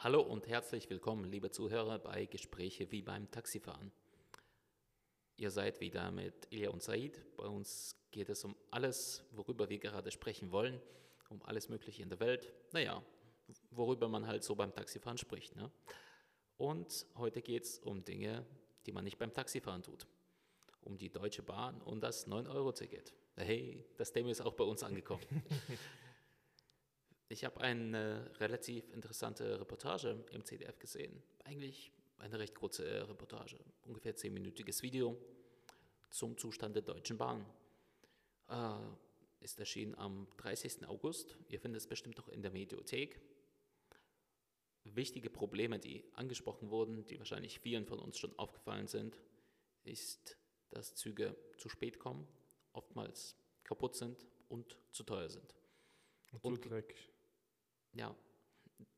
Hallo 0.00 0.20
und 0.20 0.46
herzlich 0.46 0.88
willkommen, 0.90 1.24
liebe 1.24 1.50
Zuhörer, 1.50 1.98
bei 1.98 2.26
Gespräche 2.26 2.92
wie 2.92 3.02
beim 3.02 3.28
Taxifahren. 3.32 3.90
Ihr 5.36 5.50
seid 5.50 5.80
wieder 5.80 6.12
mit 6.12 6.46
Ilya 6.50 6.70
und 6.70 6.84
Said. 6.84 7.20
Bei 7.36 7.46
uns 7.46 7.96
geht 8.12 8.28
es 8.28 8.44
um 8.44 8.54
alles, 8.70 9.24
worüber 9.32 9.68
wir 9.68 9.80
gerade 9.80 10.12
sprechen 10.12 10.52
wollen, 10.52 10.80
um 11.30 11.42
alles 11.42 11.68
Mögliche 11.68 12.04
in 12.04 12.10
der 12.10 12.20
Welt. 12.20 12.52
Naja, 12.70 13.02
worüber 13.72 14.06
man 14.06 14.28
halt 14.28 14.44
so 14.44 14.54
beim 14.54 14.72
Taxifahren 14.72 15.18
spricht. 15.18 15.56
Ne? 15.56 15.68
Und 16.58 17.04
heute 17.16 17.42
geht 17.42 17.64
es 17.64 17.80
um 17.80 18.04
Dinge, 18.04 18.46
die 18.86 18.92
man 18.92 19.02
nicht 19.02 19.18
beim 19.18 19.32
Taxifahren 19.32 19.82
tut. 19.82 20.06
Um 20.82 20.96
die 20.96 21.10
Deutsche 21.10 21.42
Bahn 21.42 21.82
und 21.82 22.02
das 22.02 22.28
9-Euro-Ticket. 22.28 23.12
Hey, 23.34 23.84
das 23.96 24.12
Thema 24.12 24.30
ist 24.30 24.42
auch 24.42 24.54
bei 24.54 24.62
uns 24.62 24.84
angekommen. 24.84 25.24
Ich 27.30 27.44
habe 27.44 27.60
eine 27.60 28.30
relativ 28.40 28.90
interessante 28.90 29.60
Reportage 29.60 30.24
im 30.30 30.46
CDF 30.46 30.78
gesehen. 30.78 31.22
Eigentlich 31.44 31.92
eine 32.16 32.38
recht 32.38 32.54
kurze 32.54 33.06
Reportage, 33.06 33.58
ungefähr 33.82 34.16
zehnminütiges 34.16 34.82
Video 34.82 35.14
zum 36.08 36.38
Zustand 36.38 36.74
der 36.74 36.82
Deutschen 36.82 37.18
Bahn. 37.18 37.44
Äh, 38.48 39.44
ist 39.44 39.60
erschienen 39.60 39.94
am 39.96 40.26
30. 40.38 40.88
August. 40.88 41.36
Ihr 41.48 41.60
findet 41.60 41.82
es 41.82 41.86
bestimmt 41.86 42.18
auch 42.18 42.28
in 42.28 42.40
der 42.40 42.50
Mediothek. 42.50 43.20
Wichtige 44.84 45.28
Probleme, 45.28 45.78
die 45.78 46.04
angesprochen 46.14 46.70
wurden, 46.70 47.04
die 47.04 47.18
wahrscheinlich 47.18 47.60
vielen 47.60 47.84
von 47.84 47.98
uns 47.98 48.18
schon 48.18 48.36
aufgefallen 48.38 48.86
sind, 48.86 49.20
ist, 49.84 50.38
dass 50.70 50.94
Züge 50.94 51.36
zu 51.58 51.68
spät 51.68 51.98
kommen, 51.98 52.26
oftmals 52.72 53.36
kaputt 53.64 53.96
sind 53.96 54.26
und 54.48 54.78
zu 54.92 55.02
teuer 55.02 55.28
sind. 55.28 55.54
Und 56.32 56.40
zu 56.40 56.48
und, 56.48 56.64
dreckig 56.64 57.12
ja, 57.92 58.14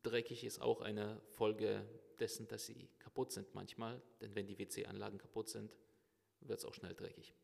dreckig 0.02 0.44
ist 0.44 0.60
auch 0.60 0.80
eine 0.80 1.20
Folge 1.32 1.86
dessen, 2.18 2.46
dass 2.48 2.66
sie 2.66 2.88
kaputt 2.98 3.32
sind 3.32 3.54
manchmal. 3.54 4.00
Denn 4.20 4.34
wenn 4.34 4.46
die 4.46 4.58
WC-Anlagen 4.58 5.18
kaputt 5.18 5.48
sind, 5.48 5.76
wird 6.40 6.58
es 6.58 6.64
auch 6.64 6.74
schnell 6.74 6.94
dreckig. 6.94 7.34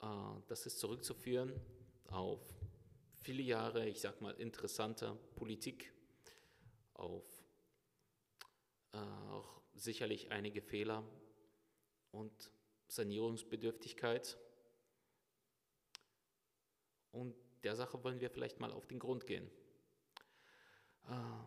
Äh, 0.00 0.06
das 0.46 0.66
ist 0.66 0.78
zurückzuführen 0.78 1.52
auf 2.04 2.40
viele 3.14 3.42
Jahre, 3.42 3.88
ich 3.88 4.00
sag 4.00 4.20
mal, 4.20 4.32
interessanter 4.32 5.16
Politik, 5.34 5.92
auf 6.94 7.24
äh, 8.92 8.98
auch 8.98 9.60
sicherlich 9.74 10.30
einige 10.30 10.62
Fehler 10.62 11.04
und 12.12 12.52
Sanierungsbedürftigkeit. 12.88 14.38
Und 17.10 17.34
der 17.64 17.76
Sache 17.76 18.02
wollen 18.04 18.20
wir 18.20 18.30
vielleicht 18.30 18.60
mal 18.60 18.72
auf 18.72 18.86
den 18.86 18.98
Grund 18.98 19.26
gehen. 19.26 19.50
Ah, 21.08 21.46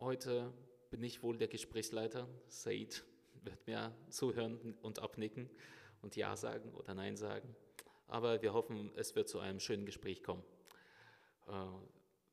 heute 0.00 0.52
bin 0.90 1.04
ich 1.04 1.22
wohl 1.22 1.38
der 1.38 1.46
Gesprächsleiter. 1.46 2.28
Said 2.48 3.04
wird 3.44 3.64
mir 3.68 3.94
zuhören 4.08 4.74
und 4.82 4.98
abnicken 4.98 5.48
und 6.00 6.16
Ja 6.16 6.36
sagen 6.36 6.74
oder 6.74 6.92
Nein 6.92 7.16
sagen. 7.16 7.54
Aber 8.08 8.42
wir 8.42 8.52
hoffen, 8.52 8.90
es 8.96 9.14
wird 9.14 9.28
zu 9.28 9.38
einem 9.38 9.60
schönen 9.60 9.86
Gespräch 9.86 10.24
kommen. 10.24 10.42
Äh, 11.46 11.52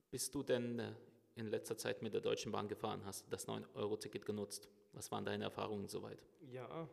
bist 0.10 0.34
du 0.34 0.42
denn 0.42 0.80
äh, 0.80 0.92
in 1.36 1.46
letzter 1.46 1.78
Zeit 1.78 2.02
mit 2.02 2.14
der 2.14 2.22
Deutschen 2.22 2.52
Bahn 2.52 2.68
gefahren? 2.68 3.06
Hast 3.06 3.28
du 3.28 3.30
das 3.30 3.48
9-Euro-Ticket 3.48 4.26
genutzt? 4.26 4.70
Was 4.94 5.12
waren 5.12 5.26
deine 5.26 5.44
Erfahrungen 5.44 5.88
soweit? 5.88 6.24
Ja, 6.52 6.90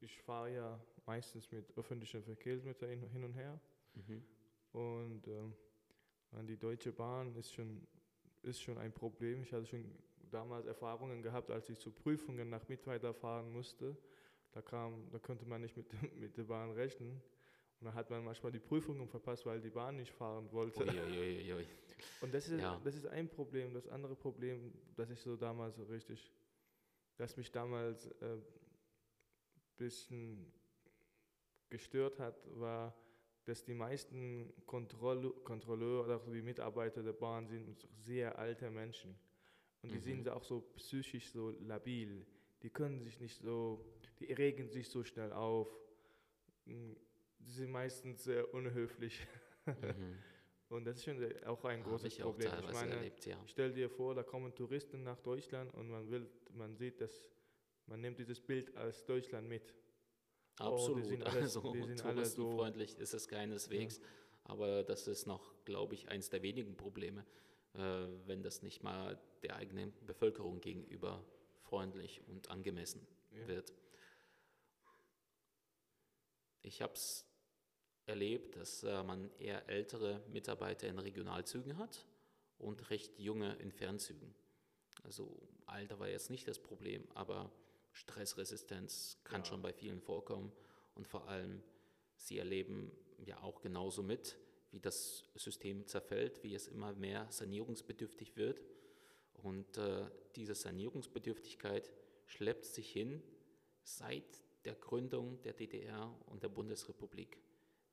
ich 0.00 0.20
fahre 0.22 0.52
ja 0.52 0.80
meistens 1.06 1.52
mit 1.52 1.76
öffentlichen 1.78 2.24
Verkehrsmitteln 2.24 3.08
hin 3.10 3.22
und 3.22 3.34
her. 3.34 3.60
Mhm. 3.94 4.24
Und 4.72 5.28
ähm, 5.28 5.54
die 6.48 6.56
Deutsche 6.56 6.92
Bahn 6.92 7.36
ist 7.36 7.52
schon 7.54 7.86
ist 8.48 8.60
schon 8.60 8.78
ein 8.78 8.92
Problem. 8.92 9.42
Ich 9.42 9.52
hatte 9.52 9.66
schon 9.66 9.84
damals 10.30 10.66
Erfahrungen 10.66 11.22
gehabt, 11.22 11.50
als 11.50 11.68
ich 11.68 11.78
zu 11.78 11.92
Prüfungen 11.92 12.48
nach 12.48 12.66
Mittweida 12.68 13.12
fahren 13.12 13.52
musste. 13.52 13.96
Da, 14.52 14.62
kam, 14.62 15.08
da 15.10 15.18
konnte 15.18 15.44
man 15.46 15.60
nicht 15.60 15.76
mit, 15.76 15.86
mit 16.20 16.36
der 16.36 16.44
Bahn 16.44 16.72
rechnen. 16.72 17.22
Und 17.80 17.86
dann 17.86 17.94
hat 17.94 18.10
man 18.10 18.24
manchmal 18.24 18.50
die 18.50 18.58
Prüfungen 18.58 19.06
verpasst, 19.06 19.46
weil 19.46 19.60
die 19.60 19.70
Bahn 19.70 19.96
nicht 19.96 20.12
fahren 20.12 20.50
wollte. 20.50 20.80
Ui, 20.80 20.88
ui, 20.88 21.52
ui, 21.52 21.66
Und 22.20 22.34
das 22.34 22.48
ist, 22.48 22.60
ja. 22.60 22.80
das 22.82 22.96
ist 22.96 23.06
ein 23.06 23.28
Problem. 23.28 23.72
Das 23.72 23.86
andere 23.86 24.16
Problem, 24.16 24.72
das 24.96 25.10
ich 25.10 25.20
so 25.20 25.36
damals 25.36 25.76
so 25.76 25.84
richtig, 25.84 26.32
das 27.16 27.36
mich 27.36 27.52
damals 27.52 28.10
ein 28.20 28.38
äh, 28.38 28.42
bisschen 29.76 30.52
gestört 31.68 32.18
hat, 32.18 32.36
war, 32.58 32.94
dass 33.48 33.64
die 33.64 33.72
meisten 33.72 34.52
Kontrolle, 34.66 35.30
Kontrolleure 35.42 36.04
oder 36.04 36.16
auch 36.16 36.24
die 36.26 36.42
Mitarbeiter 36.42 37.02
der 37.02 37.14
Bahn 37.14 37.46
sind 37.46 37.88
sehr 38.04 38.38
alte 38.38 38.70
Menschen. 38.70 39.18
Und 39.80 39.90
die 39.90 39.96
mhm. 39.96 40.02
sind 40.02 40.28
auch 40.28 40.44
so 40.44 40.60
psychisch 40.76 41.30
so 41.30 41.50
labil. 41.60 42.26
Die 42.62 42.68
können 42.68 43.00
sich 43.00 43.20
nicht 43.20 43.40
so, 43.40 43.82
die 44.20 44.30
regen 44.34 44.68
sich 44.68 44.90
so 44.90 45.02
schnell 45.02 45.32
auf. 45.32 45.66
Die 46.66 47.50
sind 47.50 47.70
meistens 47.70 48.24
sehr 48.24 48.52
unhöflich. 48.52 49.26
Mhm. 49.64 49.74
Und 50.68 50.84
das 50.84 50.98
ist 50.98 51.04
schon 51.04 51.18
auch 51.46 51.64
ein 51.64 51.82
großes 51.82 52.12
ich 52.12 52.20
Problem. 52.20 52.50
Auch 52.52 52.68
ich 52.68 52.74
meine, 52.74 52.96
erlebt, 52.96 53.24
ja. 53.24 53.38
stell 53.46 53.72
dir 53.72 53.88
vor, 53.88 54.14
da 54.14 54.22
kommen 54.22 54.54
Touristen 54.54 55.02
nach 55.02 55.18
Deutschland 55.20 55.72
und 55.72 55.88
man 55.88 56.10
will, 56.10 56.28
man 56.52 56.76
sieht, 56.76 57.00
dass 57.00 57.30
man 57.86 58.02
nimmt 58.02 58.18
dieses 58.18 58.38
Bild 58.38 58.76
als 58.76 59.02
Deutschland 59.06 59.48
mit. 59.48 59.72
Absolut. 60.58 61.06
Oh, 61.06 61.24
alle, 61.24 61.40
also 61.40 61.60
touristenfreundlich 61.60 62.92
so 62.92 62.98
ist 62.98 63.14
es 63.14 63.28
keineswegs. 63.28 63.98
Ja. 63.98 64.04
Aber 64.44 64.82
das 64.82 65.06
ist 65.06 65.26
noch, 65.26 65.54
glaube 65.64 65.94
ich, 65.94 66.08
eines 66.08 66.30
der 66.30 66.42
wenigen 66.42 66.76
Probleme, 66.76 67.24
äh, 67.74 68.06
wenn 68.26 68.42
das 68.42 68.62
nicht 68.62 68.82
mal 68.82 69.20
der 69.42 69.56
eigenen 69.56 69.92
Bevölkerung 70.06 70.60
gegenüber 70.60 71.24
freundlich 71.60 72.22
und 72.26 72.50
angemessen 72.50 73.06
ja. 73.30 73.46
wird. 73.46 73.74
Ich 76.62 76.82
habe 76.82 76.94
es 76.94 77.26
erlebt, 78.06 78.56
dass 78.56 78.82
äh, 78.82 79.02
man 79.02 79.30
eher 79.38 79.68
ältere 79.68 80.22
Mitarbeiter 80.28 80.88
in 80.88 80.98
Regionalzügen 80.98 81.76
hat 81.76 82.06
und 82.58 82.90
recht 82.90 83.18
junge 83.18 83.54
in 83.56 83.70
Fernzügen. 83.70 84.34
Also 85.04 85.38
Alter 85.66 85.98
war 85.98 86.08
jetzt 86.08 86.30
nicht 86.30 86.48
das 86.48 86.58
Problem, 86.58 87.06
aber 87.14 87.52
Stressresistenz 87.98 89.18
kann 89.24 89.40
ja. 89.40 89.44
schon 89.46 89.62
bei 89.62 89.72
vielen 89.72 90.00
vorkommen 90.00 90.52
und 90.94 91.06
vor 91.06 91.28
allem 91.28 91.62
sie 92.16 92.38
erleben 92.38 92.92
ja 93.18 93.42
auch 93.42 93.60
genauso 93.60 94.02
mit, 94.02 94.36
wie 94.70 94.80
das 94.80 95.24
System 95.34 95.86
zerfällt, 95.86 96.42
wie 96.42 96.54
es 96.54 96.68
immer 96.68 96.92
mehr 96.92 97.26
sanierungsbedürftig 97.30 98.36
wird. 98.36 98.60
Und 99.42 99.78
äh, 99.78 100.04
diese 100.36 100.54
Sanierungsbedürftigkeit 100.54 101.90
schleppt 102.26 102.66
sich 102.66 102.90
hin 102.90 103.22
seit 103.82 104.44
der 104.64 104.74
Gründung 104.74 105.40
der 105.42 105.54
DDR 105.54 106.14
und 106.26 106.42
der 106.42 106.48
Bundesrepublik. 106.48 107.38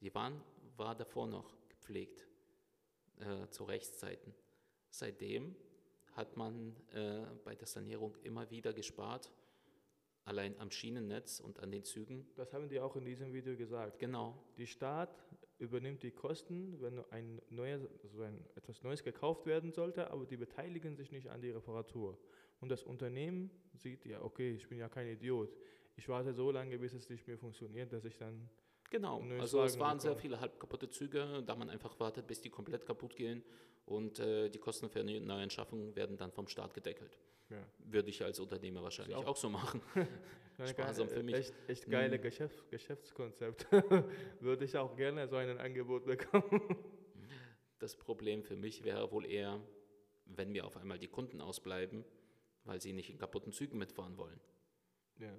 Die 0.02 0.10
Bahn 0.10 0.42
war 0.78 0.96
davor 0.96 1.28
noch 1.28 1.56
gepflegt 1.70 2.28
äh, 3.20 3.48
zu 3.50 3.64
Rechtszeiten. 3.64 4.34
Seitdem 4.90 5.56
hat 6.14 6.38
man 6.38 6.76
äh, 6.94 7.26
bei 7.44 7.56
der 7.56 7.68
Sanierung 7.68 8.16
immer 8.24 8.50
wieder 8.50 8.74
gespart 8.74 9.32
allein 10.26 10.60
am 10.60 10.72
Schienennetz 10.72 11.40
und 11.40 11.60
an 11.60 11.72
den 11.72 11.84
Zügen. 11.84 12.28
Das 12.36 12.54
haben 12.54 12.68
die 12.68 12.80
auch 12.80 12.96
in 12.96 13.06
diesem 13.06 13.32
Video 13.32 13.56
gesagt. 13.56 14.00
Genau. 14.00 14.44
Die 14.58 14.68
Staat 14.68 15.24
übernimmt 15.60 16.04
die 16.04 16.12
Kosten, 16.12 16.82
wenn 16.82 17.00
ein 17.12 17.42
neues, 17.50 17.88
also 18.04 18.24
ein, 18.24 18.44
etwas 18.56 18.84
Neues 18.84 19.04
gekauft 19.04 19.46
werden 19.46 19.72
sollte, 19.72 20.12
aber 20.12 20.26
die 20.26 20.38
beteiligen 20.38 20.96
sich 20.96 21.12
nicht 21.12 21.30
an 21.30 21.42
die 21.42 21.52
Reparatur. 21.52 22.18
Und 22.60 22.70
das 22.70 22.84
Unternehmen 22.84 23.52
sieht, 23.74 24.06
ja, 24.06 24.22
okay, 24.22 24.52
ich 24.52 24.68
bin 24.68 24.80
ja 24.80 24.90
kein 24.90 25.08
Idiot. 25.08 25.56
Ich 25.96 26.10
warte 26.10 26.34
so 26.34 26.52
lange, 26.52 26.78
bis 26.78 26.94
es 26.94 27.08
nicht 27.10 27.28
mehr 27.28 27.38
funktioniert, 27.38 27.94
dass 27.94 28.04
ich 28.04 28.18
dann 28.18 28.50
Genau, 28.90 29.24
also 29.40 29.64
es 29.64 29.80
waren 29.80 29.98
bekommen. 29.98 30.00
sehr 30.00 30.16
viele 30.16 30.40
halb 30.40 30.60
kaputte 30.60 30.90
Züge, 30.90 31.44
da 31.46 31.56
man 31.56 31.70
einfach 31.70 32.00
wartet, 32.00 32.28
bis 32.28 32.42
die 32.42 32.50
komplett 32.50 32.86
kaputt 32.86 33.16
gehen 33.16 33.44
und 33.86 34.20
äh, 34.20 34.50
die 34.50 34.60
Kosten 34.60 34.90
für 34.90 35.00
eine 35.00 35.20
Neuanschaffung 35.20 35.96
werden 35.96 36.18
dann 36.18 36.32
vom 36.32 36.48
Staat 36.48 36.74
gedeckelt. 36.74 37.18
Ja. 37.50 37.58
Würde 37.80 38.10
ich 38.10 38.24
als 38.24 38.40
Unternehmer 38.40 38.82
wahrscheinlich 38.82 39.16
auch, 39.16 39.26
auch, 39.26 39.38
so 39.38 39.50
machen. 39.50 39.82
Sparsam 40.66 41.10
für 41.10 41.24
mich. 41.24 41.36
Echt, 41.36 41.54
echt 41.68 41.90
geile 41.90 42.18
mhm. 42.18 42.22
Geschäft, 42.22 42.70
Geschäftskonzept. 42.70 43.68
Würde 44.40 44.66
ich 44.66 44.78
auch 44.78 44.96
gerne 44.96 45.28
so 45.28 45.36
ein 45.36 45.58
Angebot 45.58 46.06
bekommen. 46.06 46.62
Das 47.80 47.96
Problem 47.96 48.44
für 48.44 48.56
mich 48.56 48.84
wäre 48.84 49.12
wohl 49.12 49.26
eher, 49.26 49.60
wenn 50.26 50.52
mir 50.52 50.66
auf 50.66 50.78
einmal 50.78 50.98
die 50.98 51.08
Kunden 51.08 51.42
ausbleiben, 51.42 52.06
weil 52.64 52.82
sie 52.82 52.94
nicht 52.94 53.10
in 53.10 53.18
kaputten 53.18 53.52
Zügen 53.52 53.78
mitfahren 53.78 54.18
wollen. 54.18 54.40
Ja. 55.20 55.34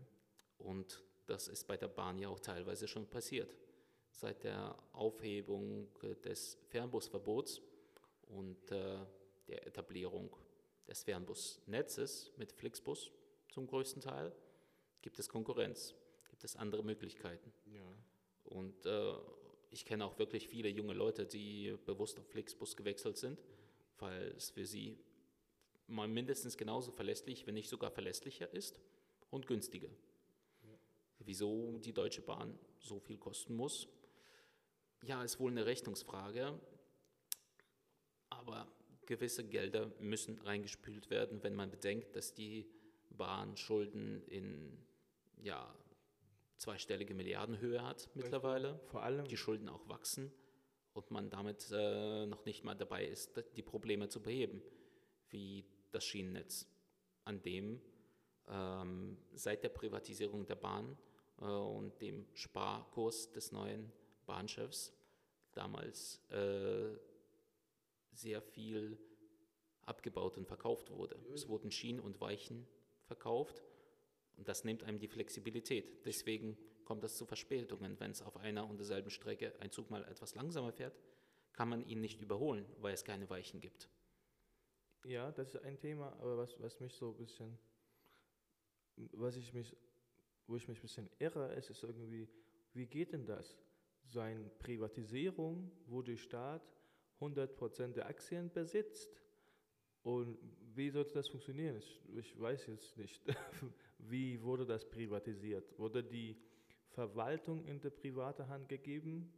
Und 0.58 1.02
das 1.26 1.48
ist 1.48 1.66
bei 1.66 1.76
der 1.76 1.88
Bahn 1.88 2.18
ja 2.18 2.28
auch 2.28 2.40
teilweise 2.40 2.88
schon 2.88 3.06
passiert. 3.06 3.54
Seit 4.10 4.44
der 4.44 4.76
Aufhebung 4.92 5.88
des 6.24 6.58
Fernbusverbots 6.68 7.60
und 8.28 8.70
äh, 8.70 8.98
der 9.48 9.66
Etablierung 9.66 10.34
des 10.86 11.02
Fernbusnetzes 11.02 12.32
mit 12.36 12.52
Flixbus 12.52 13.10
zum 13.50 13.66
größten 13.66 14.02
Teil 14.02 14.32
gibt 15.02 15.18
es 15.18 15.28
Konkurrenz, 15.28 15.94
gibt 16.28 16.44
es 16.44 16.56
andere 16.56 16.82
Möglichkeiten. 16.82 17.52
Ja. 17.66 17.82
Und 18.44 18.86
äh, 18.86 19.14
ich 19.70 19.84
kenne 19.84 20.04
auch 20.04 20.18
wirklich 20.18 20.48
viele 20.48 20.68
junge 20.68 20.94
Leute, 20.94 21.26
die 21.26 21.76
bewusst 21.84 22.18
auf 22.18 22.26
Flixbus 22.28 22.76
gewechselt 22.76 23.18
sind, 23.18 23.38
weil 23.98 24.32
es 24.36 24.50
für 24.50 24.64
sie 24.64 24.98
mal 25.86 26.08
mindestens 26.08 26.56
genauso 26.56 26.90
verlässlich, 26.90 27.46
wenn 27.46 27.54
nicht 27.54 27.68
sogar 27.68 27.90
verlässlicher 27.90 28.52
ist 28.52 28.80
und 29.30 29.46
günstiger. 29.46 29.88
Wieso 31.26 31.78
die 31.78 31.92
Deutsche 31.92 32.22
Bahn 32.22 32.56
so 32.78 33.00
viel 33.00 33.18
kosten 33.18 33.56
muss? 33.56 33.88
Ja, 35.02 35.24
ist 35.24 35.40
wohl 35.40 35.50
eine 35.50 35.66
Rechnungsfrage, 35.66 36.58
aber 38.30 38.68
gewisse 39.06 39.44
Gelder 39.44 39.92
müssen 39.98 40.38
reingespült 40.38 41.10
werden, 41.10 41.42
wenn 41.42 41.54
man 41.56 41.70
bedenkt, 41.70 42.14
dass 42.14 42.32
die 42.32 42.64
Bahn 43.10 43.56
Schulden 43.56 44.22
in 44.28 44.78
ja, 45.42 45.74
zweistellige 46.58 47.14
Milliardenhöhe 47.14 47.82
hat 47.82 48.08
mittlerweile. 48.14 48.78
Vor 48.86 49.02
allem. 49.02 49.26
Die 49.26 49.36
Schulden 49.36 49.68
auch 49.68 49.88
wachsen 49.88 50.32
und 50.92 51.10
man 51.10 51.28
damit 51.28 51.68
äh, 51.72 52.24
noch 52.26 52.44
nicht 52.44 52.62
mal 52.62 52.76
dabei 52.76 53.04
ist, 53.04 53.42
die 53.56 53.62
Probleme 53.62 54.08
zu 54.08 54.22
beheben, 54.22 54.62
wie 55.30 55.64
das 55.90 56.04
Schienennetz, 56.04 56.68
an 57.24 57.42
dem 57.42 57.80
ähm, 58.48 59.18
seit 59.34 59.64
der 59.64 59.70
Privatisierung 59.70 60.46
der 60.46 60.54
Bahn 60.54 60.96
und 61.36 62.00
dem 62.00 62.26
Sparkurs 62.34 63.30
des 63.32 63.52
neuen 63.52 63.92
Bahnchefs 64.26 64.92
damals 65.52 66.20
äh, 66.30 66.96
sehr 68.12 68.40
viel 68.42 68.98
abgebaut 69.82 70.36
und 70.36 70.46
verkauft 70.46 70.90
wurde. 70.90 71.16
Es 71.34 71.48
wurden 71.48 71.70
Schienen 71.70 72.00
und 72.00 72.20
Weichen 72.20 72.66
verkauft 73.04 73.62
und 74.36 74.48
das 74.48 74.64
nimmt 74.64 74.84
einem 74.84 74.98
die 74.98 75.08
Flexibilität. 75.08 76.04
Deswegen 76.04 76.56
kommt 76.84 77.04
es 77.04 77.16
zu 77.16 77.26
Verspätungen. 77.26 77.98
Wenn 78.00 78.10
es 78.10 78.22
auf 78.22 78.36
einer 78.36 78.68
und 78.68 78.78
derselben 78.78 79.10
Strecke 79.10 79.54
ein 79.60 79.70
Zug 79.70 79.90
mal 79.90 80.04
etwas 80.04 80.34
langsamer 80.34 80.72
fährt, 80.72 80.98
kann 81.52 81.68
man 81.68 81.86
ihn 81.86 82.00
nicht 82.00 82.20
überholen, 82.20 82.66
weil 82.80 82.94
es 82.94 83.04
keine 83.04 83.28
Weichen 83.30 83.60
gibt. 83.60 83.88
Ja, 85.04 85.30
das 85.30 85.54
ist 85.54 85.62
ein 85.62 85.78
Thema, 85.78 86.12
aber 86.20 86.36
was, 86.36 86.60
was 86.60 86.80
mich 86.80 86.94
so 86.94 87.10
ein 87.10 87.16
bisschen, 87.16 87.58
was 89.12 89.36
ich 89.36 89.52
mich, 89.52 89.76
wo 90.46 90.56
ich 90.56 90.68
mich 90.68 90.78
ein 90.78 90.82
bisschen 90.82 91.10
irre, 91.18 91.52
ist, 91.54 91.70
ist 91.70 91.82
irgendwie, 91.82 92.28
wie 92.72 92.86
geht 92.86 93.12
denn 93.12 93.26
das? 93.26 93.56
So 94.04 94.20
eine 94.20 94.48
Privatisierung, 94.58 95.70
wo 95.86 96.02
der 96.02 96.16
Staat 96.16 96.62
100% 97.20 97.92
der 97.94 98.06
Aktien 98.06 98.52
besitzt. 98.52 99.20
Und 100.02 100.38
wie 100.74 100.90
sollte 100.90 101.14
das 101.14 101.28
funktionieren? 101.28 101.76
Ich, 101.76 102.02
ich 102.14 102.40
weiß 102.40 102.66
jetzt 102.66 102.96
nicht. 102.96 103.22
wie 103.98 104.40
wurde 104.42 104.64
das 104.64 104.88
privatisiert? 104.88 105.76
Wurde 105.78 106.04
die 106.04 106.36
Verwaltung 106.88 107.64
in 107.64 107.80
die 107.80 107.90
private 107.90 108.46
Hand 108.46 108.68
gegeben? 108.68 109.32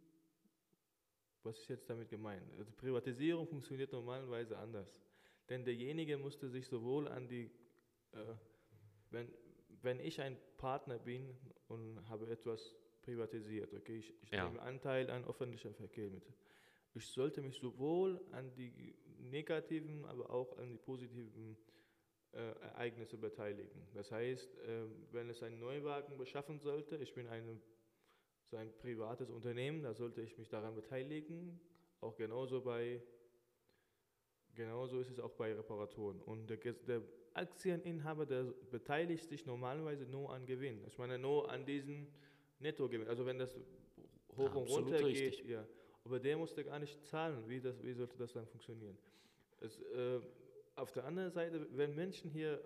Was 1.43 1.59
ist 1.59 1.69
jetzt 1.69 1.89
damit 1.89 2.09
gemeint? 2.09 2.43
Also 2.59 2.73
Privatisierung 2.73 3.47
funktioniert 3.47 3.93
normalerweise 3.93 4.59
anders. 4.59 5.01
Denn 5.49 5.65
derjenige 5.65 6.19
musste 6.19 6.49
sich 6.51 6.67
sowohl 6.67 7.09
an 7.09 7.27
die, 7.29 7.51
äh, 8.13 8.35
wenn, 9.11 9.33
wenn 9.83 10.01
ich 10.01 10.21
ein 10.21 10.37
Partner 10.57 10.99
bin 10.99 11.37
und 11.69 12.09
habe 12.09 12.29
etwas 12.31 12.75
privatisiert, 13.03 13.73
okay, 13.75 13.99
ich, 13.99 14.15
ich 14.23 14.31
ja. 14.31 14.47
nehme 14.47 14.61
Anteil 14.61 15.11
an 15.11 15.25
öffentlichem 15.25 15.75
Verkehr 15.75 16.11
mit. 16.11 16.25
Ich 16.95 17.07
sollte 17.07 17.43
mich 17.43 17.59
sowohl 17.59 18.21
an 18.33 18.53
die 18.55 18.95
negativen, 19.19 20.05
aber 20.07 20.31
auch 20.31 20.57
an 20.59 20.71
die 20.71 20.79
positiven 20.79 21.57
äh, 22.33 22.39
Ereignisse 22.39 23.17
beteiligen. 23.17 23.87
Das 23.95 24.11
heißt, 24.11 24.59
äh, 24.59 24.85
wenn 25.13 25.31
es 25.31 25.43
einen 25.43 25.61
Neuwagen 25.61 26.17
beschaffen 26.19 26.59
sollte, 26.59 26.97
ich 26.97 27.15
bin 27.15 27.27
eine, 27.29 27.61
so 28.45 28.57
ein 28.57 28.73
privates 28.79 29.31
Unternehmen, 29.31 29.83
da 29.83 29.95
sollte 29.95 30.23
ich 30.23 30.37
mich 30.39 30.49
daran 30.49 30.75
beteiligen, 30.75 31.61
auch 32.01 32.17
genauso 32.17 32.63
bei 32.63 33.03
Genauso 34.59 34.99
ist 34.99 35.11
es 35.11 35.21
auch 35.21 35.31
bei 35.31 35.55
Reparaturen. 35.55 36.21
Und 36.21 36.51
der, 36.51 36.57
der, 36.57 37.01
Aktieninhaber, 37.39 38.27
der 38.27 38.45
beteiligt 38.71 39.29
sich 39.29 39.47
normalerweise 39.47 40.05
nur 40.07 40.33
an 40.33 40.47
Gewinn. 40.47 40.85
Ich 40.87 40.99
meine 40.99 41.19
nur 41.19 41.51
an 41.51 41.65
diesen 41.65 42.09
Nettogewinn. 42.59 43.09
Also 43.09 43.25
wenn 43.25 43.39
das 43.39 43.57
hoch 44.37 44.55
ja, 44.55 44.61
und 44.61 44.69
runter 44.69 44.99
geht, 44.99 45.45
ja. 45.45 45.67
Aber 46.05 46.19
der 46.19 46.37
musste 46.37 46.65
gar 46.65 46.79
nicht 46.79 47.05
zahlen. 47.07 47.49
Wie, 47.49 47.61
das, 47.61 47.83
wie 47.83 47.93
sollte 47.93 48.17
das 48.17 48.33
dann 48.33 48.47
funktionieren? 48.47 48.97
Es, 49.61 49.81
äh, 49.81 50.21
auf 50.75 50.93
der 50.93 51.05
anderen 51.05 51.31
Seite, 51.31 51.67
wenn 51.73 51.95
Menschen 51.95 52.31
hier 52.31 52.63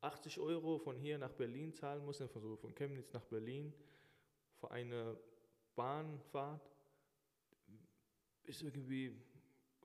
80 0.00 0.38
Euro 0.38 0.78
von 0.78 0.96
hier 0.96 1.18
nach 1.18 1.32
Berlin 1.32 1.72
zahlen 1.72 2.04
müssen, 2.04 2.28
von, 2.28 2.42
so 2.42 2.56
von 2.56 2.74
Chemnitz 2.74 3.12
nach 3.12 3.24
Berlin, 3.24 3.72
für 4.60 4.70
eine 4.70 5.16
Bahnfahrt, 5.76 6.68
ist 8.44 8.62
irgendwie, 8.62 9.14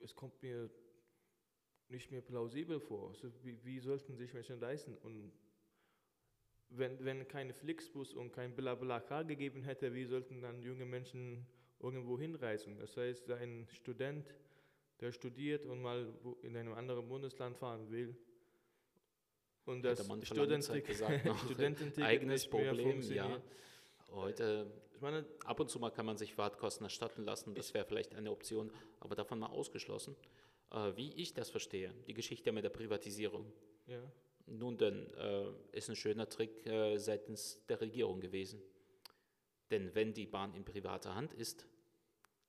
es 0.02 0.14
kommt 0.14 0.42
mir 0.42 0.70
nicht 1.88 2.10
mehr 2.10 2.22
plausibel 2.22 2.80
vor. 2.80 3.10
Also 3.10 3.28
wie, 3.42 3.58
wie, 3.64 3.78
sollten 3.80 4.16
sich 4.16 4.32
Menschen 4.32 4.60
leisten? 4.60 4.96
Und 4.96 5.32
wenn, 6.70 7.04
wenn 7.04 7.26
kein 7.28 7.52
Flixbus 7.52 8.14
und 8.14 8.32
kein 8.32 8.54
BlaBlaCar 8.54 9.24
gegeben 9.24 9.62
hätte, 9.62 9.94
wie 9.94 10.04
sollten 10.04 10.40
dann 10.40 10.62
junge 10.62 10.86
Menschen 10.86 11.46
irgendwo 11.80 12.18
hinreisen? 12.18 12.78
Das 12.78 12.96
heißt, 12.96 13.30
ein 13.30 13.66
Student, 13.70 14.26
der 15.00 15.12
studiert 15.12 15.66
und 15.66 15.82
mal 15.82 16.12
in 16.42 16.56
einem 16.56 16.72
anderen 16.72 17.08
Bundesland 17.08 17.56
fahren 17.56 17.90
will, 17.90 18.16
und 19.66 19.82
das 19.82 20.06
Studententicket 20.22 21.02
eigenes 21.98 22.46
Problem, 22.46 23.00
ja. 23.02 23.40
Heute, 24.10 24.70
ich 24.94 25.00
meine, 25.00 25.24
ab 25.44 25.58
und 25.58 25.70
zu 25.70 25.78
mal 25.78 25.90
kann 25.90 26.06
man 26.06 26.16
sich 26.16 26.34
Fahrtkosten 26.34 26.84
erstatten 26.84 27.24
lassen, 27.24 27.54
das 27.54 27.74
wäre 27.74 27.84
vielleicht 27.84 28.14
eine 28.14 28.30
Option, 28.30 28.70
aber 29.00 29.14
davon 29.14 29.38
mal 29.38 29.48
ausgeschlossen. 29.48 30.14
Äh, 30.74 30.96
wie 30.96 31.12
ich 31.14 31.32
das 31.34 31.50
verstehe, 31.50 31.94
die 32.06 32.14
Geschichte 32.14 32.50
mit 32.50 32.64
der 32.64 32.70
Privatisierung. 32.70 33.46
Ja. 33.86 34.02
Nun 34.46 34.76
denn, 34.76 35.06
äh, 35.14 35.46
ist 35.72 35.88
ein 35.88 35.96
schöner 35.96 36.28
Trick 36.28 36.66
äh, 36.66 36.98
seitens 36.98 37.64
der 37.68 37.80
Regierung 37.80 38.20
gewesen. 38.20 38.60
Denn 39.70 39.94
wenn 39.94 40.12
die 40.12 40.26
Bahn 40.26 40.52
in 40.54 40.64
privater 40.64 41.14
Hand 41.14 41.32
ist, 41.32 41.66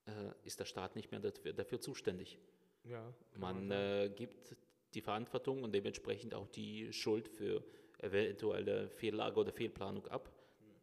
äh, 0.08 0.12
ist 0.44 0.60
der 0.60 0.66
Staat 0.66 0.96
nicht 0.96 1.12
mehr 1.12 1.20
dafür, 1.20 1.54
dafür 1.54 1.80
zuständig. 1.80 2.40
Ja, 2.84 3.14
man 3.36 3.72
äh, 3.72 4.12
gibt 4.14 4.56
die 4.94 5.02
Verantwortung 5.02 5.64
und 5.64 5.74
dementsprechend 5.74 6.34
auch 6.34 6.48
die 6.48 6.92
Schuld 6.94 7.28
für 7.28 7.64
eventuelle 8.00 8.90
Fehllage 8.90 9.40
oder 9.40 9.52
Fehlplanung 9.52 10.08
ab. 10.08 10.32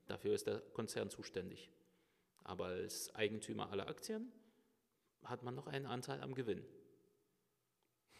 Dafür 0.06 0.34
ist 0.34 0.46
der 0.46 0.60
Konzern 0.72 1.10
zuständig. 1.10 1.70
Aber 2.44 2.66
als 2.66 3.14
Eigentümer 3.14 3.70
aller 3.70 3.88
Aktien 3.88 4.32
hat 5.24 5.42
man 5.42 5.54
noch 5.54 5.66
einen 5.66 5.86
Anteil 5.86 6.20
am 6.20 6.34
Gewinn. 6.34 6.64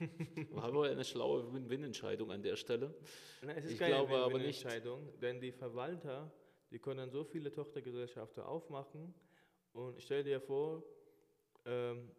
War 0.50 0.72
wohl 0.74 0.88
eine 0.88 1.04
schlaue 1.04 1.52
Win-Win-Entscheidung 1.52 2.30
an 2.30 2.42
der 2.42 2.56
Stelle. 2.56 2.94
Nein, 3.42 3.56
es 3.56 3.64
ist 3.64 3.72
ich 3.72 3.78
keine 3.78 3.94
glaube 3.96 4.16
aber 4.16 4.38
nicht. 4.38 4.62
Entscheidung, 4.62 5.08
denn 5.20 5.40
die 5.40 5.52
Verwalter, 5.52 6.32
die 6.70 6.78
können 6.78 7.10
so 7.10 7.24
viele 7.24 7.52
Tochtergesellschaften 7.52 8.42
aufmachen 8.42 9.14
und 9.72 10.00
stell 10.02 10.24
dir 10.24 10.40
vor, 10.40 10.82
ähm, 11.64 12.10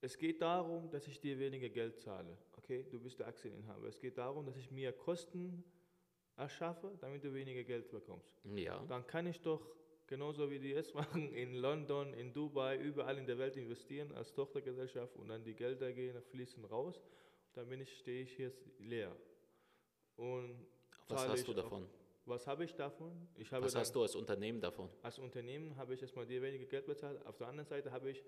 es 0.00 0.18
geht 0.18 0.42
darum, 0.42 0.90
dass 0.90 1.06
ich 1.06 1.20
dir 1.20 1.38
weniger 1.38 1.68
Geld 1.68 1.98
zahle. 2.00 2.36
Okay, 2.56 2.84
du 2.90 2.98
bist 2.98 3.18
der 3.20 3.28
Aktieninhaber. 3.28 3.86
Es 3.86 4.00
geht 4.00 4.18
darum, 4.18 4.44
dass 4.44 4.56
ich 4.56 4.70
mir 4.70 4.92
Kosten 4.92 5.64
erschaffe, 6.36 6.96
damit 7.00 7.22
du 7.24 7.32
weniger 7.32 7.62
Geld 7.62 7.88
bekommst. 7.88 8.32
Ja. 8.56 8.84
Dann 8.88 9.06
kann 9.06 9.26
ich 9.26 9.40
doch 9.40 9.64
genauso 10.12 10.50
wie 10.50 10.58
die 10.58 10.74
es 10.74 10.92
machen, 10.92 11.32
in 11.32 11.54
London, 11.54 12.12
in 12.12 12.34
Dubai, 12.34 12.76
überall 12.76 13.16
in 13.16 13.24
der 13.24 13.38
Welt 13.38 13.56
investieren 13.56 14.12
als 14.12 14.30
Tochtergesellschaft 14.34 15.16
und 15.16 15.28
dann 15.28 15.42
die 15.42 15.54
Gelder 15.54 15.90
gehen, 15.90 16.20
fließen 16.20 16.62
raus. 16.66 17.00
Dann 17.54 17.66
bin 17.70 17.80
ich, 17.80 17.96
stehe 17.96 18.22
ich 18.24 18.36
jetzt 18.36 18.62
leer. 18.78 19.16
Und 20.16 20.66
was 21.08 21.26
hast 21.26 21.48
du 21.48 21.54
davon? 21.54 21.84
Auf, 21.84 21.90
was 22.26 22.46
habe 22.46 22.64
ich 22.64 22.74
davon? 22.74 23.26
Ich 23.36 23.50
habe 23.52 23.64
was 23.64 23.74
hast 23.74 23.94
du 23.94 24.02
als 24.02 24.14
Unternehmen 24.14 24.60
davon? 24.60 24.90
Als 25.00 25.18
Unternehmen 25.18 25.74
habe 25.76 25.94
ich 25.94 26.02
erstmal 26.02 26.26
dir 26.26 26.42
weniger 26.42 26.66
Geld 26.66 26.84
bezahlt. 26.84 27.24
Auf 27.24 27.38
der 27.38 27.48
anderen 27.48 27.66
Seite 27.66 27.90
habe 27.90 28.10
ich. 28.10 28.22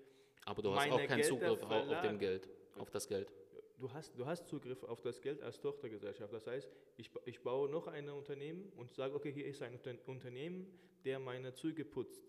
Aber 0.45 0.63
du 0.63 0.73
hast 0.73 0.89
auch 0.89 1.05
keinen 1.05 1.23
Zugriff 1.23 1.61
auf, 1.61 2.01
dem 2.01 2.17
Geld, 2.17 2.49
auf 2.79 2.89
das 2.89 3.07
Geld 3.07 3.31
du 3.77 3.91
hast, 3.91 4.17
du 4.17 4.25
hast 4.25 4.47
Zugriff 4.47 4.83
auf 4.83 5.01
das 5.01 5.21
Geld 5.21 5.41
als 5.41 5.59
Tochtergesellschaft. 5.59 6.33
Das 6.33 6.47
heißt, 6.47 6.69
ich, 6.97 7.11
ich 7.25 7.41
baue 7.41 7.69
noch 7.69 7.87
ein 7.87 8.09
Unternehmen 8.09 8.71
und 8.75 8.93
sage, 8.93 9.15
okay, 9.15 9.31
hier 9.31 9.45
ist 9.45 9.61
ein 9.61 9.79
Unternehmen, 10.05 10.67
der 11.03 11.19
meine 11.19 11.53
Züge 11.53 11.85
putzt. 11.85 12.23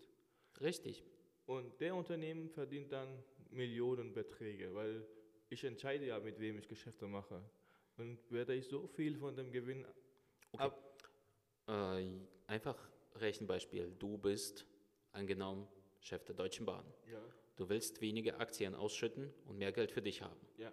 Richtig. 0.61 1.03
Und 1.45 1.79
der 1.79 1.95
Unternehmen 1.95 2.49
verdient 2.49 2.91
dann 2.91 3.23
Millionenbeträge, 3.51 4.73
weil 4.75 5.05
ich 5.49 5.63
entscheide 5.63 6.05
ja, 6.05 6.19
mit 6.19 6.39
wem 6.39 6.59
ich 6.59 6.67
Geschäfte 6.67 7.07
mache. 7.07 7.41
Und 7.97 8.19
werde 8.31 8.53
ich 8.53 8.67
so 8.67 8.87
viel 8.87 9.17
von 9.17 9.35
dem 9.35 9.51
Gewinn 9.51 9.85
okay. 10.51 10.63
ab. 10.63 10.97
Äh, 11.67 12.05
einfach 12.45 12.77
Rechenbeispiel. 13.15 13.95
Du 13.97 14.17
bist 14.17 14.65
angenommen 15.11 15.67
Chef 15.99 16.23
der 16.25 16.35
Deutschen 16.35 16.65
Bahn. 16.65 16.85
Ja. 17.11 17.19
Du 17.55 17.67
willst 17.69 18.01
weniger 18.01 18.39
Aktien 18.39 18.75
ausschütten 18.75 19.33
und 19.45 19.57
mehr 19.57 19.71
Geld 19.71 19.91
für 19.91 20.01
dich 20.01 20.21
haben. 20.21 20.39
Ja. 20.57 20.71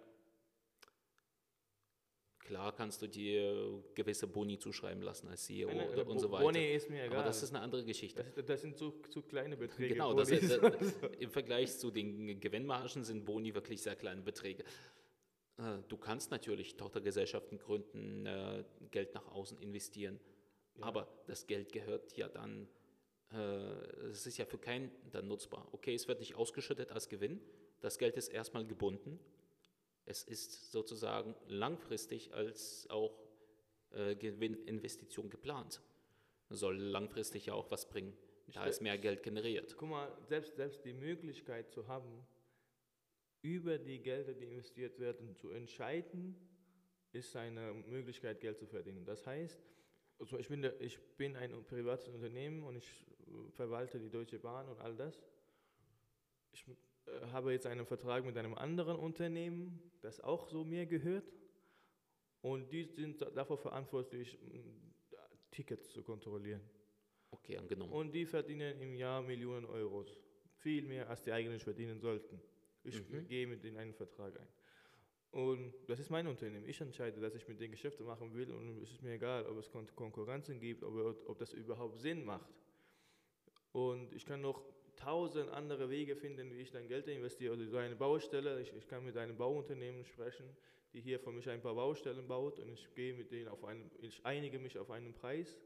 Klar 2.45 2.75
kannst 2.75 3.01
du 3.01 3.07
dir 3.07 3.83
gewisse 3.95 4.27
Boni 4.27 4.59
zuschreiben 4.59 5.01
lassen 5.01 5.27
als 5.27 5.45
CEO 5.45 5.67
Meine, 5.67 5.89
oder, 5.89 6.07
und 6.07 6.19
so 6.19 6.31
weiter. 6.31 6.43
Boni 6.43 6.73
ist 6.73 6.91
mir 6.91 7.05
egal. 7.05 7.17
Aber 7.17 7.27
das 7.27 7.41
ist 7.41 7.49
eine 7.49 7.61
andere 7.61 7.83
Geschichte. 7.83 8.23
Das, 8.35 8.45
das 8.45 8.61
sind 8.61 8.77
zu, 8.77 8.91
zu, 9.09 9.23
kleine 9.23 9.57
Beträge. 9.57 9.95
Genau, 9.95 10.13
das, 10.13 10.29
das, 10.29 10.59
im 11.19 11.31
Vergleich 11.31 11.75
zu 11.79 11.89
den 11.89 12.39
Gewinnmargen 12.39 13.03
sind 13.03 13.25
Boni 13.25 13.55
wirklich 13.55 13.81
sehr 13.81 13.95
kleine 13.95 14.21
Beträge. 14.21 14.63
Äh, 15.57 15.79
du 15.87 15.97
kannst 15.97 16.29
natürlich 16.29 16.75
Tochtergesellschaften 16.77 17.57
gründen, 17.57 18.27
äh, 18.27 18.63
Geld 18.91 19.15
nach 19.15 19.27
außen 19.27 19.57
investieren, 19.57 20.19
ja. 20.77 20.85
aber 20.85 21.07
das 21.25 21.47
Geld 21.47 21.71
gehört 21.71 22.15
ja 22.15 22.27
dann, 22.27 22.67
äh, 23.31 23.37
es 24.09 24.27
ist 24.27 24.37
ja 24.37 24.45
für 24.45 24.59
keinen 24.59 24.91
dann 25.11 25.27
nutzbar. 25.27 25.67
Okay, 25.71 25.95
es 25.95 26.07
wird 26.07 26.19
nicht 26.19 26.35
ausgeschüttet 26.35 26.91
als 26.91 27.09
Gewinn, 27.09 27.41
das 27.79 27.97
Geld 27.97 28.17
ist 28.17 28.27
erstmal 28.27 28.65
gebunden. 28.65 29.19
Es 30.05 30.23
ist 30.23 30.71
sozusagen 30.71 31.35
langfristig 31.47 32.33
als 32.33 32.87
auch 32.89 33.19
Gewinninvestition 33.91 35.29
geplant. 35.29 35.81
Soll 36.49 36.77
langfristig 36.77 37.47
ja 37.47 37.53
auch 37.53 37.71
was 37.71 37.87
bringen, 37.89 38.15
da 38.47 38.67
es 38.67 38.81
mehr 38.81 38.97
Geld 38.97 39.23
generiert. 39.23 39.75
Guck 39.77 39.89
mal, 39.89 40.17
selbst, 40.27 40.55
selbst 40.57 40.83
die 40.83 40.93
Möglichkeit 40.93 41.71
zu 41.71 41.87
haben, 41.87 42.25
über 43.41 43.77
die 43.77 43.99
Gelder, 43.99 44.33
die 44.33 44.45
investiert 44.45 44.99
werden, 44.99 45.35
zu 45.35 45.51
entscheiden, 45.51 46.35
ist 47.11 47.35
eine 47.35 47.73
Möglichkeit, 47.73 48.41
Geld 48.41 48.57
zu 48.57 48.65
verdienen. 48.65 49.05
Das 49.05 49.25
heißt, 49.25 49.61
also 50.19 50.37
ich, 50.37 50.47
bin 50.47 50.61
der, 50.61 50.79
ich 50.81 50.99
bin 51.17 51.35
ein 51.35 51.63
privates 51.65 52.07
Unternehmen 52.07 52.63
und 52.63 52.75
ich 52.75 53.05
äh, 53.27 53.51
verwalte 53.51 53.99
die 53.99 54.09
Deutsche 54.09 54.39
Bahn 54.39 54.67
und 54.67 54.79
all 54.81 54.95
das. 54.95 55.21
Ich 56.51 56.67
äh, 56.67 56.75
habe 57.31 57.51
jetzt 57.51 57.67
einen 57.67 57.85
Vertrag 57.85 58.25
mit 58.25 58.37
einem 58.37 58.53
anderen 58.55 58.97
Unternehmen, 58.97 59.79
das 60.01 60.19
auch 60.21 60.47
so 60.47 60.63
mir 60.63 60.85
gehört. 60.85 61.31
Und 62.41 62.71
die 62.71 62.83
sind 62.83 63.21
dafür 63.35 63.57
verantwortlich, 63.57 64.37
Tickets 65.51 65.91
zu 65.91 66.03
kontrollieren. 66.03 66.61
Okay, 67.31 67.57
angenommen. 67.57 67.91
Und 67.91 68.13
die 68.13 68.25
verdienen 68.25 68.79
im 68.79 68.93
Jahr 68.95 69.21
Millionen 69.21 69.65
Euros. 69.65 70.19
Viel 70.57 70.85
mehr, 70.85 71.09
als 71.09 71.23
die 71.23 71.31
eigentlich 71.31 71.63
verdienen 71.63 71.99
sollten. 71.99 72.39
Ich 72.83 73.09
mhm. 73.09 73.27
gehe 73.27 73.47
mit 73.47 73.63
denen 73.63 73.77
einen 73.77 73.93
Vertrag 73.93 74.39
ein. 74.39 74.47
Und 75.31 75.73
das 75.87 75.99
ist 75.99 76.09
mein 76.09 76.27
Unternehmen. 76.27 76.65
Ich 76.67 76.79
entscheide, 76.79 77.19
dass 77.19 77.35
ich 77.35 77.47
mit 77.47 77.59
denen 77.59 77.71
Geschäfte 77.71 78.03
machen 78.03 78.33
will 78.33 78.51
und 78.51 78.81
es 78.81 78.91
ist 78.91 79.01
mir 79.01 79.15
egal, 79.15 79.45
ob 79.47 79.57
es 79.57 79.69
Konkurrenzen 79.93 80.59
gibt, 80.59 80.81
ob, 80.81 80.95
ob 81.27 81.37
das 81.37 81.51
überhaupt 81.51 81.99
Sinn 81.99 82.23
macht. 82.23 82.53
Und 83.73 84.13
ich 84.13 84.25
kann 84.25 84.39
noch 84.39 84.63
tausend 84.95 85.49
andere 85.49 85.89
Wege 85.89 86.15
finden, 86.15 86.53
wie 86.53 86.61
ich 86.61 86.71
dann 86.71 86.87
Geld 86.87 87.07
investiere. 87.07 87.53
Oder 87.53 87.67
so 87.67 87.77
eine 87.77 87.95
Baustelle, 87.95 88.61
ich, 88.61 88.73
ich 88.73 88.87
kann 88.87 89.03
mit 89.03 89.17
einem 89.17 89.37
Bauunternehmen 89.37 90.03
sprechen, 90.05 90.45
die 90.93 91.01
hier 91.01 91.19
für 91.19 91.31
mich 91.31 91.49
ein 91.49 91.61
paar 91.61 91.75
Baustellen 91.75 92.27
baut 92.27 92.59
und 92.59 92.69
ich 92.69 92.93
gehe 92.95 93.13
mit 93.13 93.31
denen 93.31 93.49
auf 93.49 93.63
einen, 93.65 93.91
ich 93.99 94.25
einige 94.25 94.59
mich 94.59 94.77
auf 94.77 94.91
einen 94.91 95.13
Preis, 95.13 95.59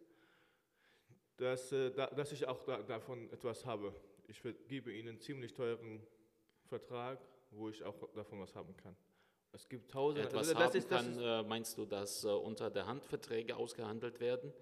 dass, 1.37 1.71
äh, 1.71 1.91
dass 1.91 2.31
ich 2.31 2.47
auch 2.47 2.65
davon 2.85 3.29
etwas 3.31 3.65
habe. 3.65 3.93
Ich 4.27 4.41
gebe 4.67 4.91
ihnen 4.91 5.19
ziemlich 5.19 5.53
teuren 5.53 6.01
Vertrag, 6.65 7.19
wo 7.51 7.69
ich 7.69 7.83
auch 7.83 7.95
davon 8.13 8.39
was 8.39 8.55
haben 8.55 8.75
kann. 8.77 8.95
Es 9.51 9.67
gibt 9.67 9.91
tausende. 9.91 10.27
Etwas 10.27 10.49
das 10.49 10.55
haben 10.55 10.77
ist, 10.77 10.91
das 10.91 11.05
kann, 11.05 11.19
äh, 11.19 11.43
meinst 11.43 11.77
du, 11.77 11.85
dass 11.85 12.23
äh, 12.23 12.27
unter 12.27 12.69
der 12.69 12.85
Hand 12.85 13.05
Verträge 13.05 13.55
ausgehandelt 13.55 14.19
werden? 14.19 14.53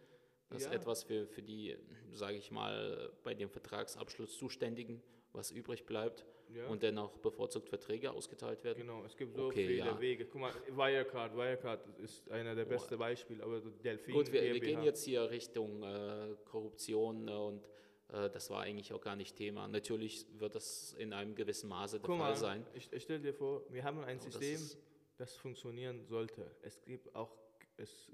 Dass 0.50 0.64
ja. 0.64 0.72
etwas 0.72 1.04
für, 1.04 1.28
für 1.28 1.42
die, 1.42 1.76
sage 2.14 2.38
ich 2.38 2.52
mal, 2.52 3.12
bei 3.24 3.34
dem 3.34 3.50
Vertragsabschluss 3.50 4.38
Zuständigen, 4.38 5.02
was 5.34 5.52
übrig 5.52 5.86
bleibt 5.86 6.26
ja. 6.54 6.68
und 6.68 6.84
dennoch 6.84 7.18
bevorzugt 7.18 7.70
Verträge 7.70 8.12
ausgeteilt 8.12 8.64
werden? 8.64 8.80
Genau, 8.80 9.04
es 9.04 9.16
gibt 9.18 9.36
so 9.36 9.48
okay, 9.48 9.68
viele 9.68 9.78
ja. 9.80 10.00
Wege. 10.00 10.26
Guck 10.26 10.42
mal, 10.42 10.54
Wirecard, 10.70 11.36
Wirecard 11.36 12.00
ist 12.00 12.30
einer 12.32 12.56
der 12.56 12.66
besten 12.66 12.96
oh. 12.96 13.00
Beispiele, 13.00 13.44
aber 13.44 13.60
Delphin. 13.60 14.14
Gut, 14.14 14.32
wir, 14.32 14.42
wir, 14.42 14.60
gehen 14.60 14.84
jetzt 14.84 15.04
hier 15.04 15.30
Richtung 15.30 15.84
äh, 15.84 16.36
Korruption 16.46 17.28
äh, 17.28 17.32
und 17.32 17.68
äh, 18.10 18.30
das 18.30 18.50
war 18.50 18.62
eigentlich 18.62 18.94
auch 18.94 19.02
gar 19.02 19.16
nicht 19.16 19.36
Thema. 19.36 19.68
Natürlich 19.68 20.26
wird 20.40 20.56
das 20.56 20.94
in 20.94 21.14
einem 21.14 21.36
gewissen 21.36 21.70
Maße 21.70 22.00
der 22.00 22.08
Guck 22.08 22.20
Fall 22.20 22.32
mal, 22.32 22.36
sein. 22.36 22.66
Ich, 22.74 22.92
ich 22.92 23.04
stelle 23.04 23.20
dir 23.20 23.34
vor, 23.34 23.64
wir 23.70 23.84
haben 23.84 24.04
ein 24.04 24.20
System, 24.20 24.60
das, 24.60 24.78
das, 25.18 25.36
funktionieren 25.36 26.06
sollte. 26.06 26.50
Es 26.62 26.82
gibt 26.86 27.14
auch, 27.16 27.36
es 27.78 28.12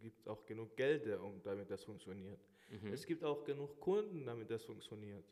gibt 0.00 0.28
auch 0.28 0.44
genug 0.44 0.76
Gelder, 0.76 1.22
um 1.22 1.42
damit 1.42 1.70
das 1.70 1.84
funktioniert. 1.84 2.38
Mhm. 2.70 2.92
Es 2.92 3.06
gibt 3.06 3.24
auch 3.24 3.44
genug 3.44 3.80
Kunden, 3.80 4.26
damit 4.26 4.50
das 4.50 4.64
funktioniert. 4.64 5.24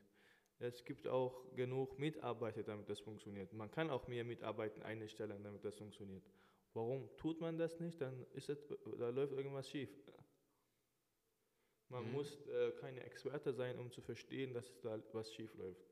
Es 0.59 0.85
gibt 0.85 1.07
auch 1.07 1.55
genug 1.55 1.99
Mitarbeiter, 1.99 2.63
damit 2.63 2.89
das 2.89 3.01
funktioniert. 3.01 3.53
Man 3.53 3.71
kann 3.71 3.91
auch 3.91 4.07
mehr 4.09 4.25
Mitarbeiter 4.25 4.85
einstellen, 4.85 5.43
damit 5.43 5.65
das 5.65 5.77
funktioniert. 5.77 6.23
Warum 6.73 7.09
tut 7.17 7.41
man 7.41 7.59
das 7.59 7.79
nicht? 7.81 8.01
Dann 8.01 8.25
ist 8.33 8.49
es, 8.49 8.67
da 8.99 9.11
läuft 9.11 9.33
irgendwas 9.33 9.69
schief. 9.69 9.91
Man 11.89 12.07
mhm. 12.07 12.13
muss 12.13 12.47
äh, 12.47 12.73
keine 12.81 13.03
Experte 13.03 13.53
sein, 13.53 13.79
um 13.79 13.91
zu 13.91 14.01
verstehen, 14.01 14.55
dass 14.55 14.81
da 14.81 15.01
was 15.13 15.33
schief 15.33 15.55
läuft. 15.55 15.85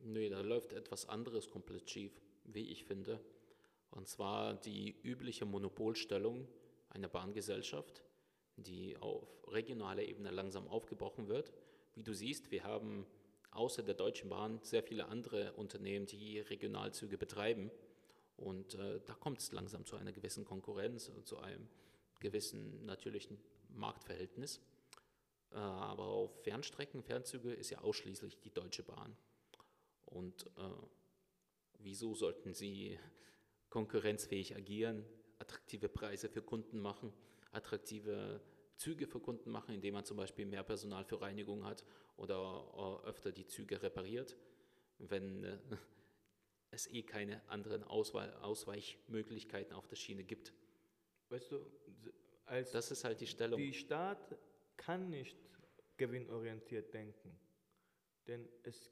Nee, 0.00 0.28
da 0.28 0.40
läuft 0.40 0.72
etwas 0.72 1.08
anderes 1.08 1.48
komplett 1.50 1.90
schief, 1.90 2.12
wie 2.44 2.70
ich 2.70 2.84
finde. 2.84 3.20
Und 3.90 4.08
zwar 4.08 4.54
die 4.54 4.96
übliche 5.02 5.44
Monopolstellung 5.44 6.46
einer 6.90 7.08
Bahngesellschaft, 7.08 8.02
die 8.56 8.96
auf 8.98 9.26
regionaler 9.48 10.02
Ebene 10.02 10.30
langsam 10.30 10.68
aufgebrochen 10.68 11.28
wird. 11.28 11.52
Wie 11.94 12.02
du 12.02 12.14
siehst, 12.14 12.50
wir 12.50 12.64
haben 12.64 13.06
außer 13.50 13.82
der 13.82 13.94
Deutschen 13.94 14.28
Bahn 14.28 14.60
sehr 14.62 14.82
viele 14.82 15.06
andere 15.06 15.52
Unternehmen, 15.54 16.06
die 16.06 16.40
Regionalzüge 16.40 17.18
betreiben. 17.18 17.70
Und 18.36 18.74
äh, 18.74 19.00
da 19.04 19.14
kommt 19.14 19.40
es 19.40 19.52
langsam 19.52 19.84
zu 19.84 19.96
einer 19.96 20.12
gewissen 20.12 20.44
Konkurrenz 20.44 21.08
und 21.08 21.26
zu 21.26 21.38
einem 21.38 21.68
gewissen 22.20 22.84
natürlichen 22.84 23.38
Marktverhältnis. 23.70 24.60
Äh, 25.50 25.56
aber 25.56 26.04
auf 26.04 26.42
Fernstrecken, 26.42 27.02
Fernzüge 27.02 27.52
ist 27.52 27.70
ja 27.70 27.78
ausschließlich 27.78 28.38
die 28.40 28.50
Deutsche 28.50 28.82
Bahn. 28.82 29.16
Und 30.04 30.46
äh, 30.56 30.60
wieso 31.78 32.14
sollten 32.14 32.54
sie 32.54 32.98
konkurrenzfähig 33.70 34.56
agieren, 34.56 35.04
attraktive 35.38 35.88
Preise 35.88 36.28
für 36.28 36.42
Kunden 36.42 36.80
machen, 36.80 37.12
attraktive 37.52 38.40
Züge 38.76 39.06
für 39.06 39.20
Kunden 39.20 39.50
machen, 39.50 39.74
indem 39.74 39.94
man 39.94 40.04
zum 40.04 40.16
Beispiel 40.16 40.46
mehr 40.46 40.62
Personal 40.62 41.04
für 41.04 41.20
Reinigung 41.20 41.64
hat 41.64 41.84
oder 42.16 43.02
äh, 43.04 43.08
öfter 43.08 43.32
die 43.32 43.46
Züge 43.46 43.82
repariert, 43.82 44.36
wenn 44.98 45.44
äh, 45.44 45.58
es 46.70 46.86
eh 46.86 47.02
keine 47.02 47.46
anderen 47.48 47.82
Auswe 47.84 48.40
Ausweichmöglichkeiten 48.42 49.74
auf 49.74 49.88
der 49.88 49.96
Schiene 49.96 50.24
gibt. 50.24 50.52
Weißt 51.30 51.52
du, 51.52 51.66
das 52.46 52.90
ist 52.90 53.04
halt 53.04 53.20
die 53.20 53.26
Stellung. 53.26 53.60
Die 53.60 53.74
Staat 53.74 54.38
kann 54.76 55.10
nicht 55.10 55.36
gewinnorientiert 55.96 56.94
denken. 56.94 57.38
Denn 58.26 58.48
es, 58.62 58.90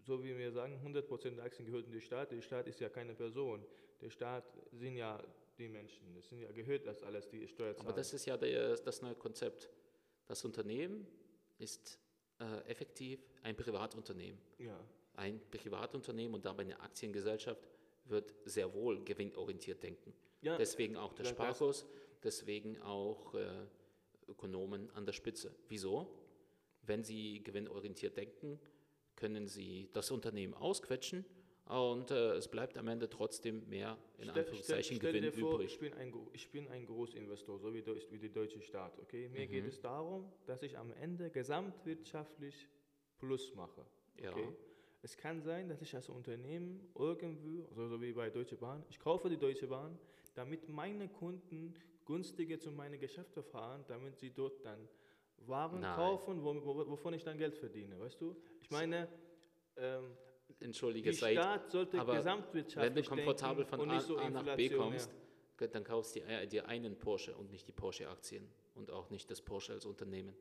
so 0.00 0.22
wie 0.22 0.36
wir 0.36 0.52
sagen, 0.52 0.80
100% 0.84 1.36
der 1.36 1.44
Aktien 1.44 1.66
gehören 1.66 1.90
dem 1.90 2.00
Staat. 2.00 2.32
Der 2.32 2.42
Staat 2.42 2.66
ist 2.66 2.80
ja 2.80 2.88
keine 2.88 3.14
Person. 3.14 3.64
Der 4.00 4.10
Staat 4.10 4.44
sind 4.72 4.96
ja 4.96 5.22
die 5.58 5.68
Menschen. 5.68 6.14
Das 6.14 6.28
sind 6.28 6.40
ja 6.40 6.50
gehört 6.52 6.86
das 6.86 7.02
alles, 7.02 7.28
die 7.28 7.46
Steuerzahler. 7.46 7.88
Aber 7.88 7.96
das 7.96 8.12
ist 8.12 8.26
ja 8.26 8.36
der, 8.36 8.76
das 8.76 9.02
neue 9.02 9.14
Konzept. 9.14 9.68
Das 10.26 10.44
Unternehmen 10.44 11.06
ist 11.58 11.98
äh, 12.38 12.70
effektiv 12.70 13.20
ein 13.42 13.56
Privatunternehmen. 13.56 14.40
Ja. 14.58 14.78
Ein 15.14 15.40
Privatunternehmen 15.50 16.34
und 16.34 16.44
dabei 16.44 16.62
eine 16.62 16.80
Aktiengesellschaft 16.80 17.68
wird 18.06 18.34
sehr 18.44 18.72
wohl 18.72 19.04
gewinnorientiert 19.04 19.82
denken. 19.82 20.12
Ja, 20.40 20.56
deswegen 20.56 20.96
auch 20.96 21.12
der 21.12 21.24
Sparkurs, 21.24 21.86
deswegen 22.22 22.80
auch 22.82 23.34
äh, 23.34 23.46
Ökonomen 24.28 24.90
an 24.90 25.06
der 25.06 25.12
Spitze. 25.12 25.54
Wieso? 25.68 26.08
Wenn 26.82 27.04
Sie 27.04 27.42
gewinnorientiert 27.42 28.16
denken, 28.16 28.58
können 29.14 29.46
Sie 29.46 29.88
das 29.92 30.10
Unternehmen 30.10 30.54
ausquetschen 30.54 31.24
und 31.78 32.10
äh, 32.10 32.34
es 32.34 32.48
bleibt 32.48 32.76
am 32.76 32.88
Ende 32.88 33.08
trotzdem 33.08 33.68
mehr 33.68 33.96
in 34.18 34.24
stell, 34.24 34.38
Anführungszeichen 34.38 34.96
stell, 34.96 35.10
stell 35.10 35.20
Gewinn 35.20 35.32
vor, 35.32 35.54
übrig. 35.54 35.72
Ich 35.72 35.78
bin, 35.78 35.94
ein, 35.94 36.14
ich 36.32 36.50
bin 36.50 36.68
ein 36.68 36.86
Großinvestor, 36.86 37.58
so 37.58 37.74
wie, 37.74 37.84
wie 37.84 38.18
der 38.18 38.28
deutsche 38.30 38.60
Staat. 38.60 38.98
Okay? 38.98 39.28
Mir 39.28 39.46
mhm. 39.46 39.50
geht 39.50 39.66
es 39.66 39.80
darum, 39.80 40.30
dass 40.46 40.62
ich 40.62 40.78
am 40.78 40.92
Ende 41.00 41.30
gesamtwirtschaftlich 41.30 42.68
Plus 43.18 43.54
mache. 43.54 43.84
Okay? 44.18 44.42
Ja. 44.42 44.52
Es 45.02 45.16
kann 45.16 45.40
sein, 45.42 45.68
dass 45.68 45.82
ich 45.82 45.94
als 45.94 46.08
Unternehmen 46.08 46.80
irgendwo, 46.94 47.66
also 47.68 47.88
so 47.88 48.00
wie 48.00 48.12
bei 48.12 48.30
Deutsche 48.30 48.56
Bahn, 48.56 48.84
ich 48.88 48.98
kaufe 49.00 49.28
die 49.28 49.36
Deutsche 49.36 49.66
Bahn, 49.66 49.98
damit 50.34 50.68
meine 50.68 51.08
Kunden 51.08 51.74
günstiger 52.04 52.58
zu 52.58 52.70
meinen 52.70 52.98
Geschäften 52.98 53.42
fahren, 53.42 53.84
damit 53.88 54.18
sie 54.18 54.30
dort 54.30 54.64
dann 54.64 54.88
Waren 55.46 55.80
Nein. 55.80 55.96
kaufen, 55.96 56.42
wo, 56.44 56.54
wo, 56.64 56.90
wovon 56.90 57.14
ich 57.14 57.24
dann 57.24 57.38
Geld 57.38 57.56
verdiene. 57.56 57.98
Weißt 57.98 58.20
du? 58.20 58.36
Ich 58.60 58.70
meine, 58.70 59.08
ähm, 59.76 60.16
Entschuldige, 60.60 61.12
sollte 61.12 61.98
aber 61.98 62.24
Wenn 62.24 62.94
du 62.94 63.02
komfortabel 63.02 63.64
von 63.64 63.90
A, 63.90 64.00
so 64.00 64.16
A 64.16 64.30
nach 64.30 64.56
B 64.56 64.68
kommst, 64.68 65.10
dann 65.58 65.84
kaufst 65.84 66.16
du 66.16 66.20
dir, 66.20 66.46
dir 66.46 66.66
einen 66.66 66.98
Porsche 66.98 67.36
und 67.36 67.50
nicht 67.50 67.68
die 67.68 67.72
Porsche-Aktien 67.72 68.48
und 68.74 68.90
auch 68.90 69.10
nicht 69.10 69.30
das 69.30 69.40
Porsche 69.40 69.72
als 69.72 69.86
Unternehmen, 69.86 70.34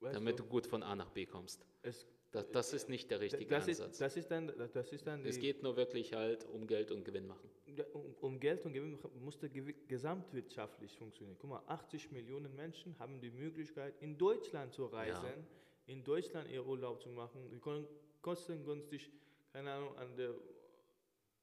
weißt 0.00 0.16
damit 0.16 0.38
du? 0.38 0.42
du? 0.42 0.48
gut 0.48 0.66
von 0.66 0.82
A 0.82 0.96
nach 0.96 1.10
B 1.10 1.24
kommst. 1.26 1.64
Es, 1.82 2.06
das, 2.32 2.50
das, 2.50 2.72
ist 2.72 2.88
nicht 2.88 3.10
der 3.10 3.20
richtige 3.20 3.48
das 3.48 3.68
Ansatz. 3.68 3.92
Ist, 3.92 4.00
das 4.00 4.16
ist 4.16 4.30
dann, 4.30 4.52
das 4.72 4.92
ist 4.92 5.06
dann 5.06 5.24
es 5.24 5.38
geht 5.38 5.62
nur 5.62 5.76
wirklich 5.76 6.12
halt 6.12 6.44
um 6.46 6.66
Geld 6.66 6.90
und 6.90 7.04
Gewinn 7.04 7.26
machen 7.26 7.48
um, 7.92 8.14
um 8.20 8.40
Geld 8.40 8.64
und 8.64 8.72
Gewinn 8.72 8.98
musste 9.20 9.50
gesamtwirtschaftlich 9.50 10.96
funktionieren. 10.96 11.36
Guck 11.38 11.50
mal, 11.50 11.62
80 11.66 12.12
Millionen 12.12 12.54
Menschen 12.54 12.98
haben 12.98 13.20
die 13.20 13.30
Möglichkeit, 13.30 13.94
in 14.00 14.16
Deutschland 14.16 14.72
zu 14.72 14.86
reisen, 14.86 15.24
ja. 15.24 15.92
in 15.92 16.04
Deutschland 16.04 16.50
ihr 16.50 16.64
Urlaub 16.64 17.02
zu 17.02 17.08
machen. 17.10 17.50
Die 17.50 17.58
können 17.58 17.86
kostengünstig, 18.22 19.10
keine 19.56 19.72
Ahnung, 19.72 19.96
an 19.96 20.14
der 20.16 20.34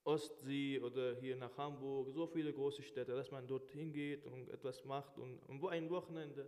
Ostsee 0.04 0.80
oder 0.80 1.16
hier 1.16 1.36
nach 1.36 1.58
Hamburg, 1.58 2.12
so 2.14 2.28
viele 2.28 2.54
große 2.54 2.84
Städte, 2.84 3.16
dass 3.16 3.32
man 3.32 3.48
dorthin 3.48 3.92
geht 3.92 4.28
und 4.28 4.50
etwas 4.52 4.86
macht 4.86 5.18
und 5.18 5.42
ein 5.50 5.90
Wochenende, 5.90 6.48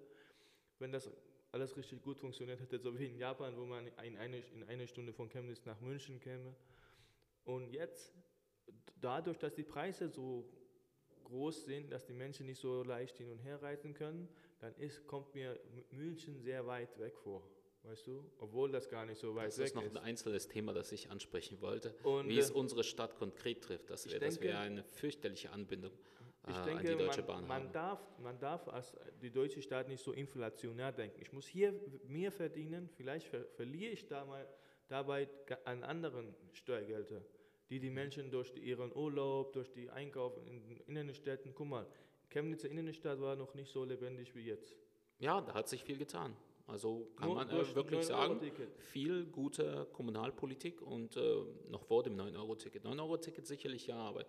wenn 0.77 0.91
das 0.91 1.09
alles 1.51 1.75
richtig 1.75 2.03
gut 2.03 2.19
funktioniert 2.19 2.59
hätte, 2.59 2.77
so 2.77 2.99
wie 2.99 3.07
in 3.07 3.17
Japan, 3.17 3.57
wo 3.57 3.65
man 3.65 3.87
in 3.87 4.15
eine, 4.15 4.37
in 4.53 4.63
eine 4.65 4.87
Stunde 4.87 5.11
von 5.11 5.27
Chemnitz 5.27 5.65
nach 5.65 5.81
München 5.81 6.19
käme. 6.19 6.55
Und 7.45 7.71
jetzt, 7.71 8.13
dadurch, 9.01 9.39
dass 9.39 9.55
die 9.55 9.63
Preise 9.63 10.07
so 10.07 10.47
groß 11.23 11.65
sind, 11.65 11.91
dass 11.91 12.05
die 12.05 12.13
Menschen 12.13 12.45
nicht 12.45 12.61
so 12.61 12.83
leicht 12.83 13.17
hin 13.17 13.31
und 13.31 13.39
her 13.39 13.59
reisen 13.63 13.95
können, 13.95 14.29
dann 14.59 14.75
ist, 14.75 15.07
kommt 15.07 15.33
mir 15.33 15.59
München 15.89 16.37
sehr 16.37 16.67
weit 16.67 16.99
weg 16.99 17.17
vor. 17.17 17.41
Weißt 17.87 18.07
du, 18.07 18.23
obwohl 18.39 18.71
das 18.71 18.89
gar 18.89 19.05
nicht 19.05 19.19
so 19.19 19.35
weit 19.35 19.47
das 19.47 19.59
weg 19.59 19.67
ist. 19.67 19.75
Das 19.75 19.83
ist 19.83 19.93
noch 19.93 20.01
ein 20.01 20.05
einzelnes 20.05 20.47
Thema, 20.47 20.73
das 20.73 20.91
ich 20.91 21.09
ansprechen 21.11 21.61
wollte. 21.61 21.93
Und 22.03 22.27
wie 22.27 22.39
es 22.39 22.49
äh, 22.49 22.53
unsere 22.53 22.83
Stadt 22.83 23.15
konkret 23.15 23.63
trifft, 23.63 23.89
das 23.89 24.09
wäre 24.09 24.41
wär 24.41 24.59
eine 24.59 24.83
fürchterliche 24.83 25.51
Anbindung 25.51 25.91
ich 26.47 26.57
denke, 26.57 26.79
an 26.79 26.85
die 26.85 27.03
Deutsche 27.03 27.21
man, 27.21 27.27
Bahn 27.27 27.47
man 27.47 27.63
haben. 27.63 27.71
Darf, 27.71 28.19
man 28.19 28.39
darf 28.39 28.67
als 28.67 28.93
die 29.21 29.31
deutsche 29.31 29.61
Staat 29.61 29.87
nicht 29.87 30.03
so 30.03 30.11
inflationär 30.11 30.91
denken. 30.91 31.19
Ich 31.21 31.31
muss 31.31 31.47
hier 31.47 31.73
mehr 32.07 32.31
verdienen, 32.31 32.89
vielleicht 32.89 33.27
ver 33.27 33.45
verliere 33.55 33.91
ich 33.91 34.07
da 34.07 34.25
mal, 34.25 34.47
dabei 34.87 35.27
an 35.63 35.83
anderen 35.83 36.35
Steuergelder, 36.53 37.21
die 37.69 37.79
die 37.79 37.89
Menschen 37.89 38.29
durch 38.29 38.55
ihren 38.55 38.95
Urlaub, 38.95 39.53
durch 39.53 39.71
die 39.71 39.89
Einkauf 39.89 40.37
in 40.37 40.61
den 40.67 40.79
Innenstädten, 40.87 41.53
guck 41.55 41.67
mal, 41.67 41.87
Chemnitzer 42.29 42.69
Innenstadt 42.69 43.19
war 43.19 43.35
noch 43.35 43.53
nicht 43.55 43.71
so 43.71 43.83
lebendig 43.83 44.35
wie 44.35 44.45
jetzt. 44.45 44.75
Ja, 45.19 45.41
da 45.41 45.53
hat 45.53 45.69
sich 45.69 45.83
viel 45.83 45.97
getan. 45.97 46.35
Also 46.67 47.11
kann 47.15 47.27
nur 47.27 47.35
man 47.35 47.49
äh, 47.49 47.75
wirklich 47.75 48.05
sagen, 48.05 48.39
viel 48.79 49.25
gute 49.25 49.87
Kommunalpolitik 49.93 50.81
und 50.81 51.15
äh, 51.15 51.43
noch 51.69 51.83
vor 51.83 52.01
dem 52.01 52.17
9-Euro-Ticket. 52.17 52.83
9-Euro-Ticket 52.83 53.45
sicherlich 53.45 53.85
ja, 53.85 53.97
aber 53.97 54.25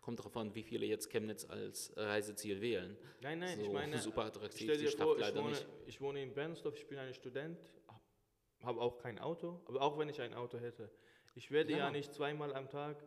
kommt 0.00 0.20
darauf 0.20 0.36
an, 0.36 0.54
wie 0.54 0.62
viele 0.62 0.86
jetzt 0.86 1.10
Chemnitz 1.10 1.44
als 1.44 1.92
Reiseziel 1.96 2.60
wählen. 2.60 2.96
Nein, 3.22 3.40
nein, 3.40 3.58
so 3.58 3.64
ich 3.64 3.72
meine, 3.72 3.98
super 3.98 4.24
attraktiv 4.24 4.78
die 4.78 4.86
Stadt 4.86 5.02
vor, 5.02 5.18
leider 5.18 5.38
ich 5.38 5.42
wohne, 5.42 5.50
nicht. 5.50 5.66
Ich 5.86 6.00
wohne 6.00 6.22
in 6.22 6.32
Bernsdorf, 6.32 6.76
ich 6.76 6.86
bin 6.86 6.98
ein 6.98 7.12
Student, 7.12 7.58
habe 8.62 8.80
auch 8.80 8.98
kein 8.98 9.18
Auto, 9.18 9.60
aber 9.66 9.82
auch 9.82 9.98
wenn 9.98 10.08
ich 10.08 10.20
ein 10.20 10.34
Auto 10.34 10.58
hätte, 10.58 10.90
ich 11.34 11.50
werde 11.50 11.72
ja, 11.72 11.78
ja 11.78 11.90
nicht 11.90 12.14
zweimal 12.14 12.54
am 12.54 12.68
Tag 12.68 13.02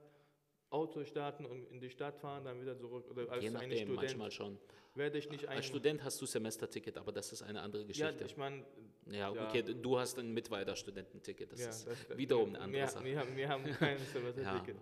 Auto 0.73 1.03
starten 1.05 1.45
und 1.45 1.69
in 1.71 1.79
die 1.79 1.89
Stadt 1.89 2.17
fahren, 2.17 2.45
dann 2.45 2.59
wieder 2.59 2.77
zurück. 2.77 3.05
Oder 3.09 3.31
als 3.31 3.43
Je 3.43 3.51
nachdem, 3.51 3.77
Student 3.77 3.95
manchmal 3.95 4.31
schon. 4.31 4.57
Werde 4.95 5.17
ich 5.17 5.29
nicht 5.29 5.47
als 5.47 5.65
Student 5.65 6.03
hast 6.03 6.21
du 6.21 6.25
Semesterticket, 6.25 6.97
aber 6.97 7.11
das 7.11 7.31
ist 7.31 7.41
eine 7.43 7.61
andere 7.61 7.85
Geschichte. 7.85 8.19
Ja, 8.19 8.25
ich 8.25 8.37
meine. 8.37 8.65
Ja, 9.05 9.31
okay, 9.31 9.63
ja. 9.65 9.73
du 9.73 9.99
hast 9.99 10.17
ein 10.19 10.33
Mitweiter-Studententicket. 10.33 11.51
Das 11.51 11.59
ja, 11.59 11.69
ist 11.69 11.87
das, 11.87 12.17
wiederum 12.17 12.49
eine 12.49 12.61
andere 12.61 12.81
wir, 12.81 12.87
Sache. 12.87 13.05
Wir 13.05 13.19
haben, 13.19 13.35
wir 13.35 13.49
haben 13.49 13.63
kein 13.65 13.97
Semesterticket. 14.13 14.77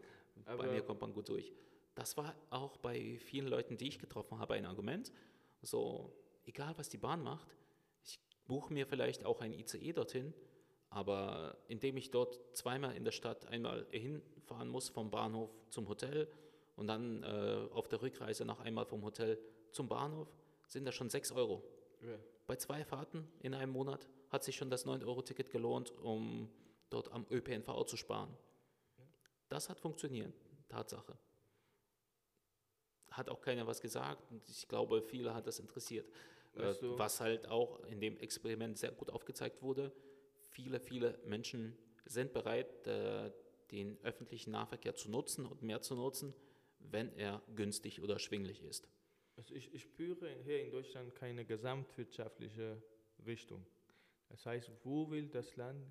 ja, 0.46 0.56
bei 0.56 0.68
mir 0.68 0.82
kommt 0.82 1.02
man 1.02 1.14
gut 1.14 1.30
durch. 1.30 1.52
Das 1.96 2.16
war 2.18 2.36
auch 2.50 2.78
bei 2.78 3.18
vielen 3.20 3.48
Leuten, 3.48 3.78
die 3.78 3.88
ich 3.88 4.00
getroffen 4.00 4.40
habe, 4.40 4.54
ein 4.54 4.66
Argument. 4.66 5.12
So, 5.62 6.14
egal 6.46 6.74
was 6.78 6.90
die 6.90 6.98
Bahn 6.98 7.22
macht, 7.22 7.56
ich 8.04 8.20
buche 8.46 8.74
mir 8.74 8.86
vielleicht 8.86 9.26
auch 9.26 9.42
ein 9.42 9.54
ICE 9.54 9.94
dorthin, 9.94 10.34
aber 10.92 11.58
indem 11.70 11.98
ich 11.98 12.12
dort 12.12 12.40
zweimal 12.56 12.96
in 12.96 13.06
der 13.06 13.14
Stadt 13.14 13.48
einmal 13.48 13.88
hinfahren 13.92 14.68
muss 14.68 14.90
vom 14.90 15.10
Bahnhof 15.10 15.50
zum 15.70 15.88
Hotel 15.88 16.28
und 16.76 16.88
dann 16.88 17.24
äh, 17.24 17.68
auf 17.72 17.88
der 17.88 18.02
Rückreise 18.02 18.46
noch 18.46 18.60
einmal 18.60 18.86
vom 18.86 19.02
Hotel 19.04 19.40
zum 19.72 19.88
Bahnhof, 19.88 20.28
sind 20.68 20.86
das 20.86 20.94
schon 20.94 21.10
6 21.10 21.32
Euro. 21.32 21.64
Ja. 22.02 22.18
Bei 22.46 22.58
zwei 22.58 22.84
Fahrten 22.84 23.26
in 23.40 23.54
einem 23.54 23.72
Monat 23.72 24.06
hat 24.30 24.44
sich 24.44 24.58
schon 24.58 24.70
das 24.70 24.86
9-Euro-Ticket 24.86 25.50
gelohnt, 25.50 25.92
um 26.00 26.50
dort 26.90 27.10
am 27.14 27.26
ÖPNV 27.32 27.86
zu 27.86 27.96
sparen. 27.96 28.36
Das 29.48 29.70
hat 29.70 29.80
funktioniert, 29.80 30.34
Tatsache. 30.68 31.18
Hat 33.12 33.30
auch 33.30 33.42
keiner 33.42 33.66
was 33.66 33.80
gesagt 33.80 34.30
und 34.30 34.48
ich 34.50 34.68
glaube, 34.68 35.02
viele 35.02 35.34
hat 35.34 35.48
das 35.48 35.60
interessiert. 35.60 36.10
Äh, 36.56 36.74
was 36.82 37.22
halt 37.22 37.48
auch 37.48 37.80
in 37.86 38.02
dem 38.02 38.18
Experiment 38.18 38.78
sehr 38.78 38.92
gut 38.92 39.10
aufgezeigt 39.10 39.62
wurde, 39.62 39.94
viele, 40.52 40.80
viele 40.80 41.20
Menschen 41.26 41.78
sind 42.06 42.34
bereit, 42.34 42.88
äh, 42.88 43.32
den 43.72 43.98
öffentlichen 44.04 44.52
Nahverkehr 44.52 44.96
zu 44.96 45.10
nutzen 45.10 45.46
und 45.46 45.62
mehr 45.62 45.82
zu 45.82 45.96
nutzen, 45.96 46.34
wenn 46.80 47.14
er 47.18 47.42
günstig 47.56 48.02
oder 48.02 48.20
schwinglich 48.20 48.64
ist. 48.64 48.90
Also 49.38 49.56
ich, 49.56 49.74
ich 49.74 49.84
spüre 49.84 50.30
hier 50.44 50.62
in 50.62 50.72
Deutschland 50.72 51.16
keine 51.16 51.46
gesamtwirtschaftliche 51.46 52.82
Richtung. 53.26 53.66
Das 54.30 54.46
heißt, 54.46 54.72
wo 54.84 55.10
will 55.10 55.28
das 55.28 55.56
Land 55.56 55.86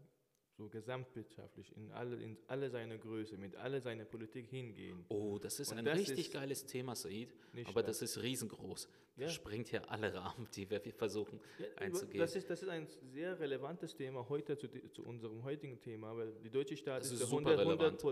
so 0.60 0.68
gesamtwirtschaftlich 0.68 1.74
in 1.74 1.90
alle, 1.92 2.16
in 2.16 2.36
alle 2.46 2.68
seine 2.68 2.98
Größe, 2.98 3.38
mit 3.38 3.56
alle 3.56 3.80
seiner 3.80 4.04
Politik 4.04 4.46
hingehen. 4.48 5.06
Oh, 5.08 5.38
das 5.38 5.58
ist 5.58 5.72
Und 5.72 5.78
ein 5.78 5.84
das 5.86 5.98
richtig 5.98 6.26
ist 6.26 6.32
geiles 6.34 6.66
Thema, 6.66 6.94
Said, 6.94 7.34
aber 7.64 7.82
das 7.82 8.02
ist 8.02 8.22
riesengroß. 8.22 8.88
Das 9.16 9.24
ja. 9.24 9.28
sprengt 9.30 9.72
ja 9.72 9.80
alle 9.84 10.12
Rahmen, 10.14 10.48
die 10.54 10.68
wir 10.68 10.80
versuchen 10.92 11.40
ja, 11.58 11.66
einzugehen. 11.76 12.20
Das 12.20 12.36
ist, 12.36 12.48
das 12.50 12.62
ist 12.62 12.68
ein 12.68 12.86
sehr 13.12 13.38
relevantes 13.40 13.94
Thema 13.94 14.28
heute 14.28 14.56
zu, 14.58 14.68
zu 14.90 15.02
unserem 15.02 15.42
heutigen 15.44 15.80
Thema, 15.80 16.14
weil 16.14 16.32
die 16.44 16.50
deutsche 16.50 16.76
Staat 16.76 17.02
ist, 17.02 17.12
ist 17.12 17.24
100, 17.24 17.58
100 17.58 18.04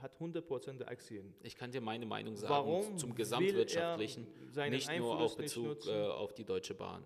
hat 0.00 0.14
100 0.14 0.80
der 0.80 0.88
Aktien. 0.88 1.34
Ich 1.42 1.56
kann 1.56 1.70
dir 1.70 1.80
meine 1.80 2.06
Meinung 2.06 2.36
sagen 2.36 2.52
Warum 2.52 2.98
zum 2.98 3.14
Gesamtwirtschaftlichen, 3.14 4.26
nicht 4.70 4.88
Einfluss 4.88 4.98
nur 4.98 5.20
auf 5.20 5.36
Bezug 5.36 5.86
äh, 5.86 6.06
auf 6.08 6.34
die 6.34 6.44
Deutsche 6.44 6.74
Bahn. 6.74 7.04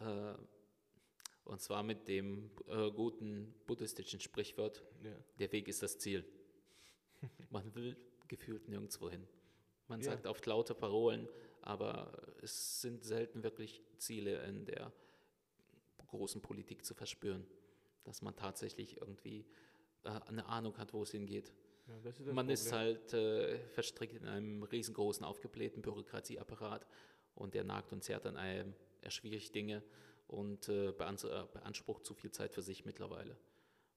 Äh, 0.00 0.34
und 1.44 1.60
zwar 1.60 1.82
mit 1.82 2.08
dem 2.08 2.50
äh, 2.68 2.90
guten 2.90 3.54
buddhistischen 3.66 4.20
Sprichwort, 4.20 4.82
ja. 5.02 5.12
der 5.38 5.52
Weg 5.52 5.68
ist 5.68 5.82
das 5.82 5.98
Ziel. 5.98 6.24
Man 7.50 7.74
will 7.74 7.96
gefühlt 8.28 8.68
nirgendwo 8.68 9.10
hin. 9.10 9.26
Man 9.88 10.00
ja. 10.00 10.06
sagt 10.06 10.26
oft 10.26 10.44
laute 10.46 10.74
Parolen, 10.74 11.28
aber 11.60 12.10
es 12.42 12.80
sind 12.80 13.04
selten 13.04 13.42
wirklich 13.42 13.82
Ziele 13.98 14.42
in 14.44 14.64
der 14.64 14.92
großen 16.06 16.40
Politik 16.40 16.84
zu 16.84 16.94
verspüren, 16.94 17.46
dass 18.04 18.22
man 18.22 18.36
tatsächlich 18.36 19.00
irgendwie 19.00 19.44
äh, 20.04 20.20
eine 20.26 20.46
Ahnung 20.46 20.78
hat, 20.78 20.92
wo 20.92 21.02
es 21.02 21.10
hingeht. 21.10 21.52
Ja, 21.86 22.08
ist 22.08 22.20
man 22.20 22.34
Problem. 22.34 22.48
ist 22.50 22.72
halt 22.72 23.12
äh, 23.12 23.58
verstrickt 23.68 24.14
in 24.14 24.26
einem 24.26 24.62
riesengroßen, 24.62 25.24
aufgeblähten 25.24 25.82
Bürokratieapparat 25.82 26.86
und 27.34 27.54
der 27.54 27.64
nagt 27.64 27.92
und 27.92 28.02
zerrt 28.02 28.24
an 28.24 28.36
einem, 28.36 28.74
erschwierigt 29.02 29.54
Dinge 29.54 29.82
und 30.26 30.68
äh, 30.68 30.92
beansprucht 30.92 32.04
zu 32.04 32.14
viel 32.14 32.30
Zeit 32.30 32.52
für 32.52 32.62
sich 32.62 32.84
mittlerweile. 32.84 33.36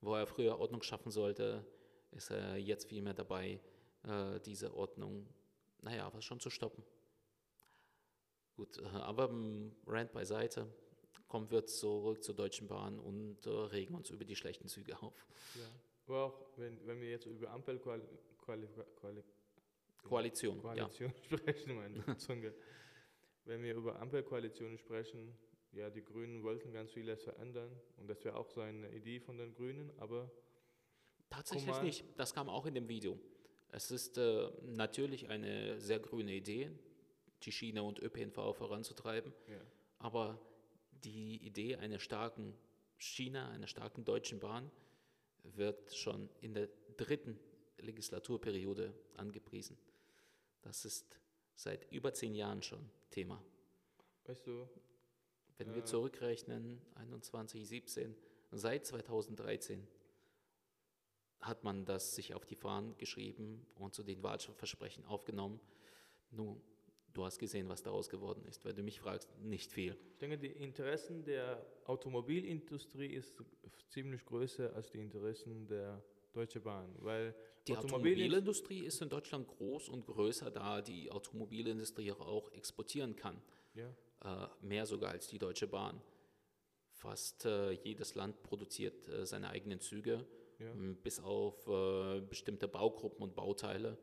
Wo 0.02 0.16
er 0.16 0.28
früher 0.28 0.60
Ordnung 0.60 0.84
schaffen 0.84 1.12
sollte, 1.12 1.66
ist 2.12 2.32
er 2.32 2.58
jetzt 2.58 2.90
viel 2.90 3.02
mehr 3.02 3.14
dabei, 3.14 3.60
äh, 4.04 4.40
diese 4.42 4.74
Ordnung, 4.76 5.28
naja, 5.82 6.12
was 6.14 6.24
schon 6.24 6.40
zu 6.40 6.50
stoppen. 6.50 6.84
Gut, 8.56 8.78
äh, 8.78 8.86
aber 8.86 9.30
Rand 9.86 10.12
beiseite, 10.12 10.68
kommen 11.28 11.50
wir 11.52 11.66
zurück 11.66 12.24
zur 12.24 12.36
Deutschen 12.36 12.68
Bahn 12.68 13.00
und 13.00 13.46
äh, 13.46 13.50
regen 13.50 13.96
uns 13.96 14.10
über 14.10 14.26
die 14.26 14.36
schlechten 14.36 14.68
Züge 14.68 15.02
auf. 15.02 15.28
Ja, 15.56 15.70
aber 16.08 16.24
auch 16.26 16.58
wenn, 16.58 16.86
wenn 16.88 17.02
wir 17.02 17.10
jetzt 17.10 17.26
über 17.26 17.52
Ampelkoalition 17.52 18.18
Koalition, 20.08 20.62
Koalition 20.62 21.14
ja. 21.30 21.38
sprechen, 21.38 21.76
meine 21.76 22.18
Zunge. 22.18 22.54
wenn 23.44 23.62
wir 23.62 23.76
über 23.76 24.00
Ampelkoalitionen 24.00 24.78
sprechen, 24.78 25.38
ja, 25.72 25.90
die 25.90 26.04
Grünen 26.04 26.44
wollten 26.44 26.72
ganz 26.72 26.92
vieles 26.92 27.24
verändern 27.24 27.72
und 27.98 28.10
das 28.10 28.24
wäre 28.24 28.36
auch 28.36 28.50
so 28.50 28.62
eine 28.62 28.90
Idee 28.92 29.20
von 29.20 29.38
den 29.38 29.54
Grünen, 29.54 29.92
aber. 29.98 30.32
Tatsächlich 31.30 31.82
nicht. 31.82 32.06
Das 32.16 32.34
kam 32.34 32.48
auch 32.48 32.66
in 32.66 32.74
dem 32.74 32.88
Video. 32.88 33.20
Es 33.70 33.92
ist 33.92 34.18
äh, 34.18 34.50
natürlich 34.64 35.28
eine 35.30 35.80
sehr 35.80 36.00
grüne 36.00 36.34
Idee, 36.34 36.72
die 37.44 37.52
Schiene 37.52 37.84
und 37.84 38.00
ÖPNV 38.00 38.56
voranzutreiben, 38.56 39.34
ja. 39.48 39.60
aber 40.00 40.40
die 41.04 41.46
Idee 41.46 41.76
einer 41.76 42.00
starken 42.00 42.54
Schiene, 42.98 43.46
einer 43.50 43.68
starken 43.68 44.06
deutschen 44.06 44.40
Bahn 44.40 44.72
wird 45.44 45.96
schon 45.96 46.30
in 46.42 46.54
der 46.54 46.70
dritten 46.96 47.40
Legislaturperiode 47.78 48.94
angepriesen. 49.16 49.78
Das 50.62 50.86
ist 50.86 51.20
seit 51.56 51.92
über 51.92 52.14
zehn 52.14 52.36
Jahren 52.36 52.62
schon 52.62 52.90
Thema. 53.12 53.44
Weißt 54.26 54.46
du, 54.48 54.68
wenn 55.58 55.74
wir 55.74 55.86
zurückrechnen, 55.86 56.82
21, 56.96 57.68
17, 57.68 58.16
seit 58.52 58.86
2013 58.86 59.88
hat 61.42 61.64
man 61.64 61.86
das 61.86 62.16
sich 62.16 62.34
auf 62.34 62.46
die 62.46 62.56
Fahnen 62.56 62.98
geschrieben 62.98 63.66
und 63.76 63.94
zu 63.94 64.04
den 64.04 64.24
Wahlversprechen 64.24 65.06
aufgenommen. 65.06 65.60
Nun, 66.32 66.62
du 67.14 67.26
hast 67.26 67.40
gesehen, 67.40 67.70
was 67.70 67.84
daraus 67.84 68.10
geworden 68.10 68.44
ist. 68.46 68.66
Wenn 68.66 68.76
du 68.76 68.84
mich 68.84 69.00
fragst, 69.00 69.30
nicht 69.40 69.72
viel. 69.72 69.98
Ich 70.14 70.18
denke, 70.18 70.38
die 70.38 70.48
Interessen 70.48 71.24
der 71.24 71.66
Automobilindustrie 71.86 73.14
ist 73.14 73.44
ziemlich 73.90 74.26
größer 74.26 74.74
als 74.76 74.90
die 74.92 75.00
Interessen 75.00 75.68
der 75.68 76.04
Deutschen 76.34 76.62
Bahn, 76.62 76.94
weil 77.00 77.34
die 77.68 77.76
Automobilindustrie 77.76 78.86
ist 78.86 79.02
in 79.02 79.10
Deutschland 79.10 79.48
groß 79.48 79.90
und 79.90 80.06
größer, 80.06 80.52
da 80.52 80.82
die 80.82 81.12
Automobilindustrie 81.12 82.12
auch 82.12 82.52
exportieren 82.52 83.16
kann. 83.16 83.42
Ja 83.74 83.94
mehr 84.62 84.86
sogar 84.86 85.12
als 85.12 85.28
die 85.28 85.40
Deutsche 85.40 85.68
Bahn. 85.68 86.02
Fast 86.98 87.46
äh, 87.46 87.72
jedes 87.72 88.16
Land 88.16 88.42
produziert 88.42 89.08
äh, 89.08 89.26
seine 89.26 89.50
eigenen 89.50 89.80
Züge 89.80 90.26
Ja. 90.60 90.74
Bis 91.04 91.20
auf 91.20 91.68
äh, 91.68 92.22
bestimmte 92.22 92.68
Baugruppen 92.68 93.22
und 93.22 93.36
Bauteile 93.36 93.98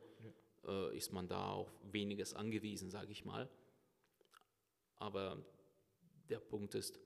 ja. 0.63 0.87
äh, 0.87 0.97
ist 0.97 1.11
man 1.11 1.27
da 1.27 1.51
auf 1.51 1.69
weniges 1.91 2.33
angewiesen, 2.33 2.89
sage 2.89 3.11
ich 3.11 3.25
mal. 3.25 3.49
Aber 4.95 5.45
der 6.29 6.39
Punkt 6.39 6.73
ist, 6.75 6.97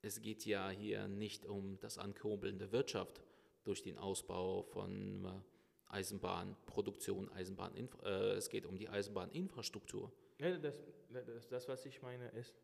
es 0.00 0.22
geht 0.22 0.46
ja 0.46 0.70
hier 0.70 1.08
nicht 1.08 1.44
um 1.44 1.78
das 1.80 1.98
Ankurbeln 1.98 2.58
der 2.58 2.72
Wirtschaft 2.72 3.20
durch 3.64 3.82
den 3.82 3.98
Ausbau 3.98 4.62
von 4.62 5.24
äh, 5.26 5.57
Eisenbahnproduktion, 5.88 7.30
Eisenbahn, 7.32 7.74
äh, 8.04 8.08
es 8.32 8.48
geht 8.48 8.66
um 8.66 8.76
die 8.76 8.88
Eisenbahninfrastruktur. 8.88 10.12
Ja, 10.38 10.56
das, 10.58 10.80
das, 11.10 11.48
das, 11.48 11.68
was 11.68 11.86
ich 11.86 12.02
meine, 12.02 12.28
ist, 12.30 12.54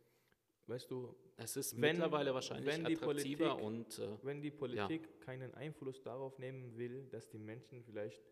weißt 0.66 0.90
du, 0.90 1.14
es 1.36 1.56
ist 1.56 1.74
wenn, 1.74 1.96
mittlerweile 1.96 2.34
wahrscheinlich 2.34 2.66
wenn 2.66 2.86
attraktiver 2.86 3.56
Politik, 3.56 3.64
und 3.64 3.98
äh, 3.98 4.08
wenn 4.22 4.42
die 4.42 4.50
Politik 4.50 5.02
ja. 5.06 5.24
keinen 5.24 5.54
Einfluss 5.54 6.02
darauf 6.02 6.38
nehmen 6.38 6.76
will, 6.76 7.06
dass 7.10 7.28
die 7.28 7.38
Menschen 7.38 7.82
vielleicht 7.82 8.22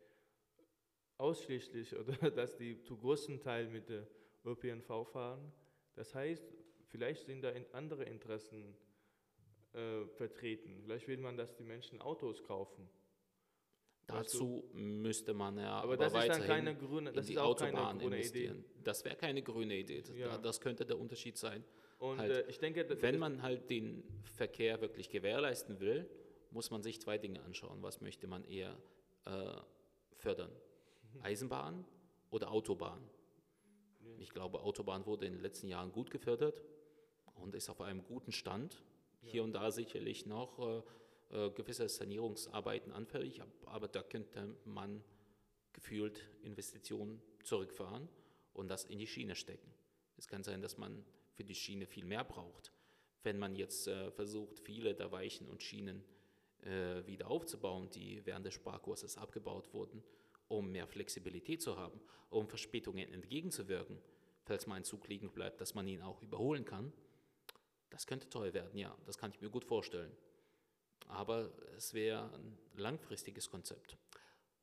ausschließlich 1.18 1.96
oder 1.98 2.31
dass 2.31 2.57
die 2.57 2.81
zu 2.83 2.96
großen 2.96 3.40
Teil 3.40 3.68
mit 3.68 3.88
der 3.88 4.07
ÖPNV 4.44 5.09
fahren, 5.09 5.52
das 5.94 6.14
heißt, 6.14 6.44
vielleicht 6.88 7.26
sind 7.26 7.42
da 7.42 7.52
andere 7.72 8.05
Interessen 8.05 8.76
äh, 9.72 10.07
vertreten. 10.07 10.81
Vielleicht 10.83 11.09
will 11.09 11.18
man, 11.18 11.37
dass 11.37 11.55
die 11.55 11.64
Menschen 11.64 12.00
Autos 12.00 12.42
kaufen. 12.44 12.88
Dazu 14.12 14.64
müsste 14.72 15.35
man 15.35 15.59
ja 15.59 15.72
aber, 15.72 15.94
aber 15.94 15.96
das 15.96 16.14
ist 16.14 16.29
dann 16.29 16.42
keine 16.42 16.77
grüne, 16.77 17.12
das 17.12 17.27
in 17.27 17.33
die 17.33 17.38
Autobahn 17.38 18.01
investieren. 18.01 18.59
Idee. 18.59 18.83
Das 18.85 19.05
wäre 19.05 19.16
keine 19.16 19.42
grüne 19.42 19.77
Idee. 19.77 20.03
Ja. 20.16 20.38
Das 20.38 20.61
könnte 20.61 20.85
der 20.85 20.98
Unterschied 20.98 21.37
sein. 21.37 21.64
Und 21.98 22.18
halt, 22.18 22.33
äh, 22.33 22.51
ich 22.51 22.59
denke, 22.59 22.87
wenn 23.01 23.18
man 23.18 23.42
halt 23.42 23.70
den 23.70 24.03
Verkehr 24.25 24.81
wirklich 24.81 25.09
gewährleisten 25.09 25.81
will, 25.81 26.09
muss 26.51 26.70
man 26.70 26.83
sich 26.83 27.01
zwei 27.01 27.18
Dinge 27.18 27.42
anschauen. 27.42 27.83
Was 27.83 28.01
möchte 28.01 28.27
man 28.27 28.44
eher 28.44 28.77
äh, 29.25 29.55
fördern? 30.16 30.51
Eisenbahn 31.22 31.85
oder 32.31 32.51
Autobahn? 32.51 33.03
Ja. 34.01 34.11
Ich 34.18 34.31
glaube, 34.31 34.61
Autobahn 34.61 35.07
wurde 35.07 35.27
in 35.27 35.35
den 35.35 35.42
letzten 35.42 35.68
Jahren 35.68 35.92
gut 35.92 36.11
gefördert 36.11 36.62
und 37.37 37.55
ist 37.55 37.68
auf 37.68 37.81
einem 37.81 38.05
guten 38.05 38.33
Stand. 38.33 38.83
Ja. 39.22 39.31
Hier 39.31 39.44
und 39.44 39.53
da 39.53 39.70
sicherlich 39.70 40.27
noch 40.27 40.85
äh, 41.33 41.51
gewisse 41.51 41.88
Sanierungsarbeiten 41.88 42.92
anfällig, 42.92 43.40
aber 43.66 43.88
da 43.88 44.03
könnte 44.03 44.55
man 44.64 45.03
gefühlt 45.73 46.29
Investitionen 46.42 47.23
zurückfahren 47.42 48.09
und 48.53 48.68
das 48.68 48.85
in 48.85 48.99
die 48.99 49.07
Schiene 49.07 49.35
stecken. 49.35 49.73
Es 50.16 50.29
kann 50.29 50.45
sein, 50.45 50.61
dass 50.61 50.77
man 50.77 51.05
für 51.33 51.45
die 51.45 51.55
Schiene 51.55 51.87
viel 51.87 52.05
mehr 52.05 52.25
braucht. 52.25 52.71
Wenn 53.23 53.38
man 53.38 53.57
jetzt 53.57 53.88
äh, 53.88 54.11
versucht, 54.11 54.61
viele 54.61 54.95
der 54.95 55.11
Weichen 55.11 55.49
und 55.49 55.62
Schienen 55.62 56.05
äh, 56.62 57.07
wieder 57.07 57.29
aufzubauen, 57.29 57.90
die 57.90 58.25
während 58.27 58.47
des 58.47 58.55
Sparkurses 58.55 59.16
abgebaut 59.16 59.73
wurden, 59.73 60.03
um 60.49 60.71
mehr 60.71 60.87
Flexibilität 60.87 61.62
zu 61.62 61.77
haben, 61.77 62.01
um 62.31 62.47
Verspätungen 62.47 63.12
entgegenzuwirken, 63.12 63.99
falls 64.45 64.66
mal 64.66 64.75
ein 64.75 64.85
Zug 64.85 65.09
liegen 65.09 65.33
bleibt, 65.33 65.61
dass 65.61 65.75
man 65.75 65.88
ihn 65.88 66.03
auch 66.03 66.21
überholen 66.21 66.64
kann, 66.64 66.92
das 67.90 68.07
könnte 68.07 68.29
teuer 68.29 68.53
werden, 68.53 68.77
ja, 68.77 68.97
das 69.07 69.18
kann 69.18 69.31
ich 69.31 69.40
mir 69.40 69.51
gut 69.51 69.64
vorstellen. 69.64 70.12
Aber 71.09 71.51
es 71.77 71.95
wäre 71.95 72.33
ein 72.35 72.59
langfristiges 72.77 73.51
Konzept. 73.51 73.97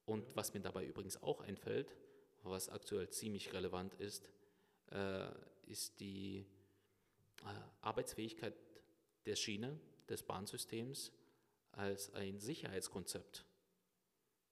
Und 0.06 0.36
was 0.36 0.54
mir 0.54 0.62
dabei 0.62 0.86
übrigens 0.86 1.22
auch 1.22 1.42
einfällt, 1.42 1.94
was 2.44 2.70
aktuell 2.70 3.10
ziemlich 3.10 3.54
relevant 3.54 3.94
ist, 3.96 4.30
äh, 4.92 5.28
ist 5.68 6.00
die 6.00 6.46
äh, 7.42 7.46
Arbeitsfähigkeit 7.82 8.56
der 9.26 9.36
Schiene, 9.36 9.80
des 10.10 10.24
Bahnsystems 10.24 11.12
als 11.72 12.14
ein 12.14 12.40
Sicherheitskonzept. 12.40 13.46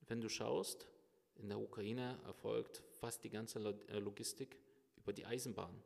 Wenn 0.08 0.22
du 0.22 0.30
schaust, 0.30 0.88
in 1.36 1.50
der 1.50 1.60
Ukraine 1.60 2.20
erfolgt 2.26 2.84
fast 3.00 3.24
die 3.24 3.30
ganze 3.30 3.60
äh, 3.88 4.00
Logistik 4.00 4.58
über 4.98 5.14
die 5.14 5.26
Eisenbahn. 5.26 5.84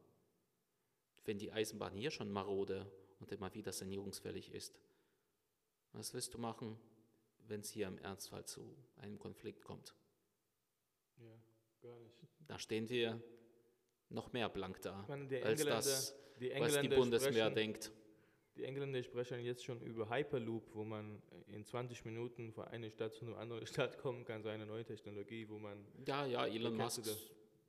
Wenn 1.26 1.38
die 1.38 1.52
Eisenbahn 1.52 1.94
hier 1.94 2.12
schon 2.12 2.32
marode 2.32 2.86
und 3.20 3.32
immer 3.32 3.54
wieder 3.54 3.72
sanierungsfällig 3.72 4.52
ist, 4.54 4.80
was 5.94 6.14
wirst 6.14 6.34
du 6.34 6.38
machen, 6.38 6.78
wenn 7.48 7.62
es 7.62 7.70
hier 7.70 7.88
im 7.88 7.98
Ernstfall 7.98 8.46
zu 8.46 8.76
einem 8.98 9.20
Konflikt 9.20 9.64
kommt? 9.64 9.96
Ja, 11.18 11.34
gar 11.82 12.00
nicht. 12.00 12.16
Da 12.48 12.60
stehen 12.60 12.90
wir 12.90 13.22
noch 14.10 14.34
mehr 14.34 14.50
blank 14.50 14.82
da, 14.82 15.06
meine, 15.08 15.44
als 15.44 15.64
das, 15.64 16.16
die 16.40 16.52
was 16.58 16.80
die 16.80 16.90
Bundeswehr 16.90 17.32
sprechen, 17.32 17.56
denkt. 17.56 17.92
Die 18.58 18.64
Engländer 18.66 19.02
sprechen 19.02 19.40
jetzt 19.40 19.64
schon 19.64 19.80
über 19.82 20.10
Hyperloop, 20.10 20.76
wo 20.76 20.84
man 20.84 21.22
in 21.48 21.64
20 21.64 22.04
Minuten 22.04 22.52
von 22.52 22.66
einer 22.66 22.90
Stadt 22.90 23.14
zu 23.14 23.26
einer 23.26 23.38
anderen 23.38 23.66
Stadt 23.68 23.98
kommen 23.98 24.26
kann, 24.26 24.44
so 24.44 24.50
eine 24.50 24.66
neue 24.66 24.84
Technologie, 24.84 25.48
wo 25.48 25.58
man... 25.58 25.86
Ja, 26.06 26.26
ja, 26.26 26.46
Elon 26.46 26.76
Musk 26.76 27.04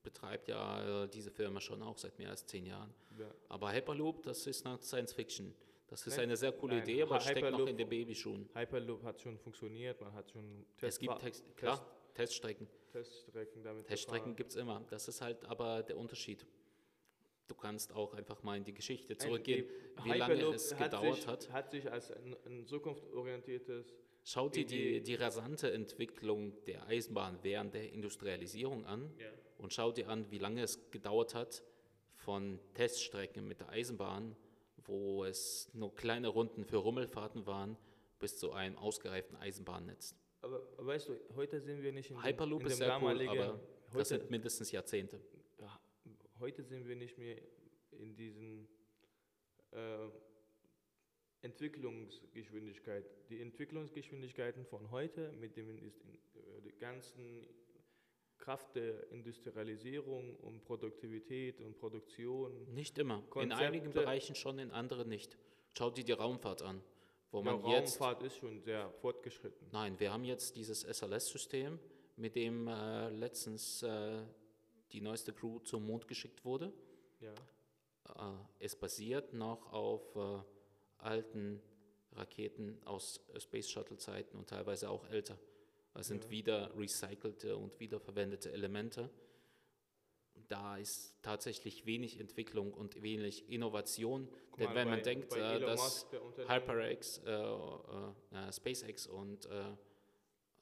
betreibt 0.03 0.49
ja 0.49 1.05
äh, 1.05 1.09
diese 1.09 1.31
Firma 1.31 1.61
schon 1.61 1.83
auch 1.83 1.97
seit 1.97 2.19
mehr 2.19 2.31
als 2.31 2.45
zehn 2.47 2.67
Jahren. 2.67 2.93
Ja. 3.19 3.33
Aber 3.49 3.73
Hyperloop, 3.73 4.25
das 4.25 4.47
ist 4.47 4.65
nach 4.65 4.83
Science 4.83 5.13
Fiction. 5.13 5.55
Das 5.93 6.07
ist 6.07 6.19
eine 6.19 6.39
sehr 6.39 6.53
coole 6.53 6.77
Nein, 6.77 6.85
Idee, 6.85 7.03
aber 7.03 7.17
Hyperloop, 7.17 7.39
steckt 7.39 7.59
noch 7.59 7.67
in 7.67 7.77
den 7.77 7.87
Babyschuhen. 7.87 8.49
Hyperloop 8.55 9.03
hat 9.03 9.21
schon 9.21 9.37
funktioniert, 9.37 10.01
man 10.01 10.15
hat 10.15 10.31
schon 10.31 10.65
Test 10.79 10.95
Es 10.95 10.99
gibt 10.99 11.19
Text, 11.19 11.55
klar, 11.55 11.77
Test, 11.77 12.15
Teststrecken. 12.15 12.67
Teststrecken 12.91 13.63
damit 13.63 13.87
Teststrecken 13.89 14.35
gibt 14.35 14.53
es 14.53 14.57
immer. 14.57 14.83
Das 14.89 15.07
ist 15.07 15.21
halt 15.21 15.45
aber 15.45 15.83
der 15.83 15.99
Unterschied. 15.99 16.47
Du 17.47 17.55
kannst 17.55 17.93
auch 17.93 18.15
einfach 18.15 18.43
mal 18.43 18.57
in 18.57 18.65
die 18.65 18.73
Geschichte 18.73 19.19
zurückgehen, 19.19 19.67
ein, 19.97 20.05
wie 20.05 20.17
lange 20.17 20.43
es 20.55 20.75
gedauert 20.75 21.17
sich, 21.17 21.27
hat. 21.27 21.53
Hat 21.53 21.71
sich 21.71 21.93
als 21.93 22.11
ein, 22.11 22.37
ein 22.47 22.67
zukunftsorientiertes 22.67 23.93
Schau 24.25 24.49
dir 24.49 24.65
die, 24.65 25.03
die 25.03 25.17
rasante 25.17 25.73
Entwicklung 25.73 26.55
der 26.65 26.87
Eisenbahn 26.87 27.39
während 27.43 27.75
der 27.75 27.93
Industrialisierung 27.93 28.87
an 28.87 29.13
ja. 29.19 29.27
und 29.59 29.75
schau 29.75 29.93
dir 29.93 30.09
an, 30.09 30.31
wie 30.31 30.39
lange 30.39 30.63
es 30.63 30.91
gedauert 30.91 31.35
hat 31.35 31.63
von 32.15 32.59
Teststrecken 32.73 33.47
mit 33.47 33.61
der 33.61 33.69
Eisenbahn, 33.69 34.37
wo 34.87 35.25
es 35.25 35.71
nur 35.75 35.95
kleine 35.95 36.29
Runden 36.29 36.65
für 36.65 36.79
Rummelfahrten 36.79 37.47
waren, 37.47 37.77
bis 38.19 38.39
zu 38.39 38.53
einem 38.53 38.77
ausgereiften 38.79 39.37
Eisenbahnnetz. 39.37 40.17
Aber 40.41 40.61
weißt 40.79 41.09
du, 41.09 41.21
heute 41.37 41.61
sind 41.61 41.83
wir 41.83 41.93
nicht 41.93 42.11
in 42.11 42.23
Hyperloop 42.23 42.61
dem, 42.61 42.67
in 42.67 42.73
ist 42.73 42.79
sehr 42.79 43.01
cool, 43.01 43.29
aber 43.29 43.61
das 43.93 44.09
sind 44.09 44.31
mindestens 44.31 44.73
Jahrzehnte. 44.73 45.21
Heute 46.41 46.65
sind 46.65 46.89
wir 46.89 46.97
nicht 46.97 47.19
mehr 47.19 47.41
in 47.93 48.17
diesen 48.17 48.69
äh, 49.71 50.09
Entwicklungsgeschwindigkeit. 51.43 53.05
Die 53.29 53.41
Entwicklungsgeschwindigkeiten 53.41 54.65
von 54.65 54.91
heute 54.91 55.33
mit 55.33 55.57
dem 55.57 55.79
äh, 55.79 55.91
die 56.65 56.73
ganzen 56.79 57.47
Kraft 58.43 58.75
der 58.75 59.09
Industrialisierung 59.13 60.35
und 60.37 60.65
Produktivität 60.65 61.61
und 61.61 61.79
Produktion. 61.79 62.67
Nicht 62.75 62.99
immer. 62.99 63.23
Konzepte. 63.31 63.43
In 63.43 63.67
einigen 63.67 63.93
Bereichen 63.93 64.35
schon, 64.35 64.59
in 64.59 64.73
anderen 64.73 65.09
nicht. 65.09 65.39
Schau 65.79 65.91
dir 65.91 66.03
die 66.03 66.13
Raumfahrt 66.13 66.61
an. 66.63 66.83
Wo 67.31 67.39
ja, 67.39 67.45
man 67.45 67.61
Raumfahrt 67.61 68.23
jetzt, 68.23 68.33
ist 68.33 68.41
schon 68.41 68.61
sehr 68.61 68.91
fortgeschritten. 69.01 69.69
Nein, 69.71 69.99
wir 70.01 70.13
haben 70.13 70.25
jetzt 70.25 70.57
dieses 70.57 70.83
SLS-System, 70.83 71.79
mit 72.17 72.35
dem 72.35 72.67
äh, 72.67 73.11
letztens 73.11 73.85
äh, 73.85 74.25
die 74.91 75.01
neueste 75.01 75.33
Crew 75.33 75.61
zum 75.61 75.87
Mond 75.87 76.09
geschickt 76.09 76.45
wurde. 76.45 76.73
Ja. 77.21 77.33
Äh, 78.17 78.39
es 78.59 78.75
basiert 78.75 79.33
noch 79.35 79.73
auf 79.73 80.17
äh, 80.17 80.43
alten 80.99 81.63
Raketen 82.11 82.81
aus 82.85 83.21
Space 83.39 83.71
Shuttle-Zeiten 83.71 84.37
und 84.37 84.49
teilweise 84.49 84.91
auch 84.91 85.09
älter. 85.09 85.39
Es 85.95 86.07
sind 86.09 86.25
ja. 86.25 86.31
wieder 86.31 86.79
recycelte 86.79 87.57
und 87.57 87.79
wiederverwendete 87.79 88.51
Elemente. 88.53 89.11
Da 90.49 90.77
ist 90.77 91.15
tatsächlich 91.23 91.87
wenig 91.87 92.19
Entwicklung 92.19 92.73
und 92.73 93.03
wenig 93.03 93.49
Innovation. 93.51 94.29
Guck 94.51 94.59
Denn 94.59 94.69
wenn 94.75 94.89
bei, 94.89 94.97
man 94.97 95.03
denkt, 95.03 95.35
äh, 95.35 95.61
dass 95.61 96.07
HyperX, 96.49 97.19
äh, 97.19 97.33
äh, 97.33 98.53
SpaceX 98.53 99.07
und 99.07 99.47
äh, 99.47 99.77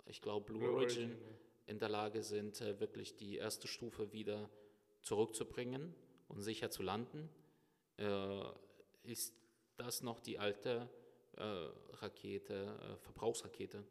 ich 0.07 0.21
glaube 0.21 0.47
Blue, 0.47 0.61
Blue 0.61 0.75
Origin, 0.75 1.11
Origin 1.11 1.41
in 1.67 1.79
der 1.79 1.89
Lage 1.89 2.23
sind, 2.23 2.61
äh, 2.61 2.79
wirklich 2.81 3.17
die 3.17 3.37
erste 3.37 3.69
Stufe 3.69 4.13
wieder 4.13 4.51
zurückzubringen 5.03 5.95
und 6.29 6.41
sicher 6.41 6.71
zu 6.71 6.83
landen, 6.83 7.31
äh, 7.97 8.43
ist 9.05 9.35
das 9.77 10.03
noch 10.03 10.21
die 10.21 10.39
alte 10.39 10.91
äh, 11.37 11.43
Rakete, 11.43 12.99
Verbrauchsrakete, 13.03 13.85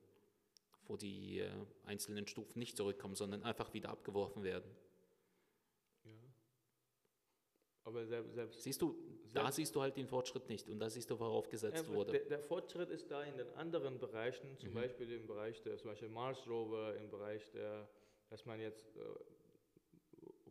wo 0.90 0.98
die 0.98 1.48
einzelnen 1.86 2.28
Stufen 2.28 2.60
nicht 2.60 2.76
zurückkommen, 2.76 3.16
sondern 3.16 3.44
einfach 3.44 3.74
wieder 3.74 3.90
abgeworfen 3.90 4.44
werden. 4.44 4.70
Ja. 6.04 6.12
Aber 7.84 8.06
selbst, 8.06 8.64
siehst 8.64 8.82
du, 8.82 8.98
da 9.32 9.52
siehst 9.52 9.76
du 9.76 9.82
halt 9.82 9.96
den 9.96 10.08
Fortschritt 10.08 10.50
nicht 10.50 10.68
und 10.68 10.80
da 10.80 10.90
siehst 10.90 11.12
du, 11.12 11.20
worauf 11.20 11.48
gesetzt 11.48 11.86
ja, 11.88 11.94
wurde. 11.94 12.14
Der, 12.14 12.22
der, 12.22 12.40
Fortschritt 12.40 12.90
ist 12.90 13.10
da 13.12 13.24
in 13.24 13.38
den 13.38 13.48
anderen 13.54 14.00
Bereichen, 14.00 14.58
zum 14.58 14.72
mhm. 14.72 14.74
Beispiel 14.74 15.12
im 15.12 15.28
Bereich 15.28 15.62
der 15.62 15.78
zum 15.78 15.92
Beispiel 15.92 16.10
Mars 16.10 16.48
Rover, 16.48 16.96
im 16.96 17.10
Bereich 17.10 17.48
der, 17.52 17.88
dass 18.30 18.46
man 18.46 18.60
jetzt 18.60 18.98
äh, 18.98 19.02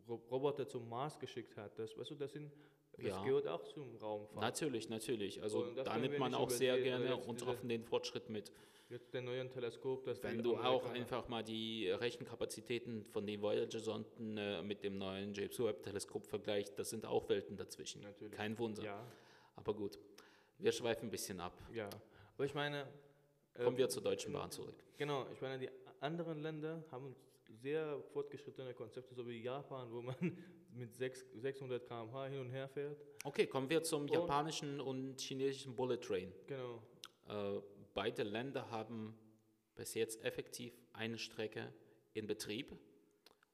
Roboter 0.09 0.67
zum 0.67 0.87
Mars 0.89 1.19
geschickt 1.19 1.55
hat. 1.57 1.77
Das, 1.77 1.97
weißt 1.97 2.11
du, 2.11 2.15
das 2.15 2.31
sind 2.33 2.51
Das 2.97 3.05
Ja. 3.07 3.23
gehört 3.23 3.47
auch 3.47 3.63
zum 3.63 3.95
Raumfahrt. 3.95 4.41
Natürlich, 4.41 4.89
natürlich. 4.89 5.41
Also 5.41 5.65
da 5.83 5.97
nimmt 5.97 6.19
man 6.19 6.33
auch 6.33 6.49
sehr 6.49 6.77
gerne 6.81 7.15
und 7.15 7.41
offen 7.47 7.69
den 7.69 7.83
Fortschritt 7.83 8.27
mit. 8.29 8.51
Jetzt 8.89 9.13
der 9.13 9.21
neuen 9.21 9.49
Teleskop, 9.51 10.03
das 10.03 10.21
Wenn 10.23 10.41
du 10.43 10.57
auch 10.57 10.83
einfach 10.85 11.27
mal 11.29 11.43
die 11.43 11.89
Rechenkapazitäten 11.91 13.05
von 13.05 13.25
den 13.25 13.39
Voyager-Sonden 13.41 14.37
äh, 14.37 14.63
mit 14.63 14.83
dem 14.83 14.97
neuen 14.97 15.33
James 15.33 15.57
Webb-Teleskop 15.59 16.25
vergleicht, 16.27 16.77
das 16.79 16.89
sind 16.89 17.05
auch 17.05 17.29
Welten 17.29 17.55
dazwischen. 17.55 18.01
Natürlich. 18.01 18.33
Kein 18.33 18.57
Wunder. 18.57 18.83
Ja, 18.83 19.05
Aber 19.55 19.73
gut, 19.75 19.99
wir 20.57 20.71
schweifen 20.71 21.07
ein 21.07 21.11
bisschen 21.11 21.39
ab. 21.39 21.53
ja. 21.73 21.89
Aber 22.35 22.45
ich 22.45 22.53
meine. 22.55 22.87
äh, 23.53 23.63
Kommen 23.63 23.77
wir 23.77 23.89
zur 23.89 24.01
Deutschen 24.01 24.33
Bahn 24.33 24.49
zurück. 24.49 24.75
Genau, 24.97 25.25
ich 25.31 25.39
meine, 25.41 25.59
die 25.59 25.69
anderen 26.01 26.41
Länder 26.41 26.83
haben 26.91 27.15
sehr 27.49 28.01
fortgeschrittene 28.13 28.73
Konzepte, 28.73 29.13
so 29.15 29.27
wie 29.27 29.41
Japan, 29.41 29.91
wo 29.91 30.01
man 30.01 30.15
mit 30.73 30.95
6, 30.95 31.25
600 31.35 31.85
km/h 31.87 32.27
hin 32.27 32.39
und 32.39 32.49
her 32.49 32.67
fährt. 32.69 32.97
Okay, 33.23 33.47
kommen 33.47 33.69
wir 33.69 33.83
zum 33.83 34.03
Und- 34.03 34.11
japanischen 34.11 34.79
und 34.79 35.19
chinesischen 35.19 35.75
Bullet 35.75 35.97
Train. 35.97 36.31
Genau. 36.47 36.81
Äh, 37.27 37.61
beide 37.93 38.23
Länder 38.23 38.69
haben 38.69 39.17
bis 39.75 39.93
jetzt 39.93 40.23
effektiv 40.23 40.73
eine 40.93 41.17
Strecke 41.17 41.73
in 42.13 42.27
Betrieb. 42.27 42.77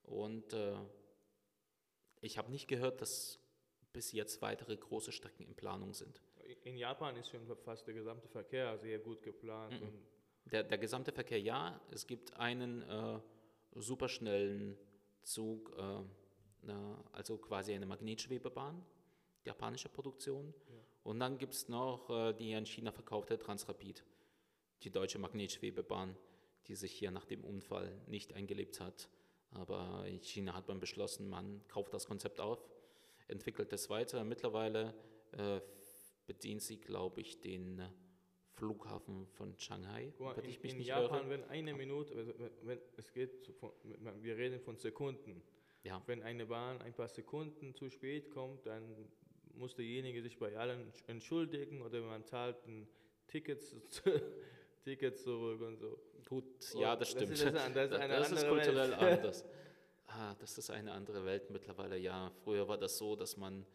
Und 0.04 0.54
äh, 0.54 0.76
ich 2.22 2.38
habe 2.38 2.52
nicht 2.52 2.68
gehört, 2.68 3.02
dass 3.02 3.40
bis 3.94 4.12
jetzt 4.12 4.42
weitere 4.42 4.76
große 4.76 5.12
Strecken 5.12 5.46
in 5.46 5.56
Planung 5.56 5.94
sind. 5.94 6.22
In 6.64 6.78
Japan 6.78 7.16
ist 7.16 7.30
schon 7.30 7.46
fast 7.64 7.88
der 7.88 7.94
gesamte 7.94 8.28
Verkehr 8.28 8.78
sehr 8.78 9.00
gut 9.00 9.22
geplant. 9.24 9.80
Mhm. 9.82 10.52
Der, 10.52 10.64
der 10.64 10.78
gesamte 10.78 11.12
Verkehr 11.12 11.40
ja, 11.40 11.80
es 11.92 12.06
gibt 12.06 12.36
einen 12.38 12.82
äh, 12.84 13.20
superschnellen 13.76 14.78
Zug, 15.24 15.76
äh, 15.78 16.04
na, 16.62 17.04
also 17.12 17.38
quasi 17.38 17.74
eine 17.74 17.86
Magnetschwebebahn, 17.86 18.84
japanische 19.44 19.90
Produktion. 19.90 20.54
Ja. 20.68 20.76
Und 21.04 21.20
dann 21.20 21.38
gibt 21.38 21.54
es 21.54 21.70
noch 21.70 22.10
äh, 22.10 22.34
die 22.34 22.52
in 22.52 22.66
China 22.66 22.92
verkaufte 22.92 23.38
Transrapid, 23.38 24.04
die 24.84 24.92
deutsche 24.92 25.20
Magnetschwebebahn, 25.20 26.16
die 26.68 26.76
sich 26.76 26.92
hier 26.92 27.12
nach 27.12 27.26
dem 27.26 27.44
Unfall 27.44 28.02
nicht 28.08 28.34
eingelebt 28.34 28.80
hat. 28.80 29.10
Aber 29.52 30.06
in 30.08 30.22
China 30.22 30.54
hat 30.54 30.68
man 30.68 30.80
beschlossen, 30.80 31.30
man 31.30 31.66
kauft 31.68 31.94
das 31.94 32.08
Konzept 32.08 32.40
auf, 32.40 32.68
entwickelt 33.28 33.72
es 33.72 33.90
weiter. 33.90 34.24
Mittlerweile 34.24 34.94
äh, 35.32 35.62
bedient 36.26 36.62
sie, 36.62 36.78
glaube 36.78 37.22
ich, 37.22 37.40
den 37.40 37.82
Flughafen 38.56 39.28
von 39.34 39.54
Shanghai, 39.58 40.13
mal, 40.20 40.34
in, 40.39 40.52
in 40.70 40.78
nicht 40.78 40.88
Japan, 40.88 41.22
irre. 41.22 41.30
wenn 41.30 41.44
eine 41.50 41.74
Minute, 41.74 42.15
also 42.15 42.34
wenn, 42.63 42.80
es 42.98 43.12
geht, 43.12 43.52
wir 44.22 44.38
reden 44.38 44.60
von 44.62 44.78
Sekunden. 44.78 45.41
Ja. 45.84 46.02
Wenn 46.08 46.24
eine 46.24 46.46
Bahn 46.46 46.82
ein 46.82 46.94
paar 46.94 47.08
Sekunden 47.10 47.76
zu 47.76 47.89
spät 47.89 48.32
kommt, 48.32 48.65
dann 48.65 48.96
muss 49.56 49.76
derjenige 49.76 50.22
sich 50.22 50.38
bei 50.39 50.56
allen 50.58 50.91
entschuldigen 51.08 51.82
oder 51.82 52.02
man 52.02 52.24
zahlt 52.26 52.65
ein 52.65 52.88
Tickets, 53.28 53.76
Tickets 54.84 55.24
zurück 55.24 55.62
und 55.62 55.78
so. 55.78 56.00
Gut, 56.28 56.44
Oh, 56.76 56.80
ja, 56.82 56.96
das 56.96 57.13
das 57.13 57.22
stimmt. 57.24 57.32
ist- 57.34 57.44
das 57.46 57.68
ist- 57.68 57.76
das 57.76 57.91
ist 57.91 57.98
eine 58.00 58.13
das 58.15 58.32
ist 58.32 58.44
andere 58.44 58.56
Welt. 58.56 58.65
kulturell 58.65 58.94
anders. 59.20 59.46
Ah, 60.08 60.36
das 60.39 60.58
ist 60.58 60.70
eine 60.70 60.91
andere 60.91 61.26
Welt 61.26 61.50
mittlerweile, 61.50 61.98
ja. 61.98 62.32
Früher 62.44 62.68
war 62.68 62.78
das 62.78 62.98
so, 62.98 63.15
dass 63.15 63.36
man 63.38 63.65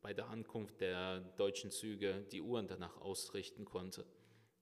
bei 0.00 0.14
der 0.14 0.28
Ankunft 0.28 0.80
der 0.80 1.20
deutschen 1.36 1.70
Züge 1.70 2.24
die 2.30 2.40
Uhren 2.40 2.66
danach 2.68 2.96
ausrichten 2.98 3.64
konnte. 3.64 4.06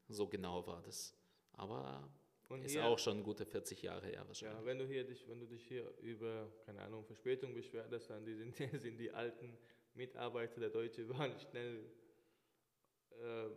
So 0.08 0.26
genau 0.28 0.66
war 0.66 0.82
das. 0.82 1.14
Aber 1.52 2.08
Und 2.48 2.64
ist 2.64 2.72
hier- 2.72 2.84
auch 2.84 2.98
schon 2.98 3.22
gute 3.22 3.44
40 3.44 3.82
Jahre 3.82 4.06
her 4.06 4.26
wahrscheinlich. 4.26 4.58
Ja, 4.60 4.64
wenn 4.64 4.78
du 4.78 4.86
hier 4.86 5.04
dich, 5.04 5.26
wenn 5.28 5.40
du 5.40 5.46
dich 5.46 5.66
hier 5.66 5.92
über, 5.98 6.50
keine 6.64 6.80
Ahnung, 6.82 7.04
Verspätung 7.04 7.54
beschwerst, 7.54 8.08
dann 8.10 8.24
die 8.24 8.34
sind, 8.34 8.54
sind 8.82 8.98
die 8.98 9.10
alten 9.10 9.56
Mitarbeiter 9.94 10.60
der 10.60 10.70
Deutschen 10.70 11.08
Bahn 11.08 11.38
schnell 11.38 11.90
äh, 13.10 13.48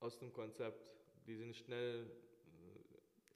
aus 0.00 0.18
dem 0.18 0.32
Konzept. 0.32 0.90
Die 1.26 1.36
sind 1.36 1.54
schnell 1.56 2.10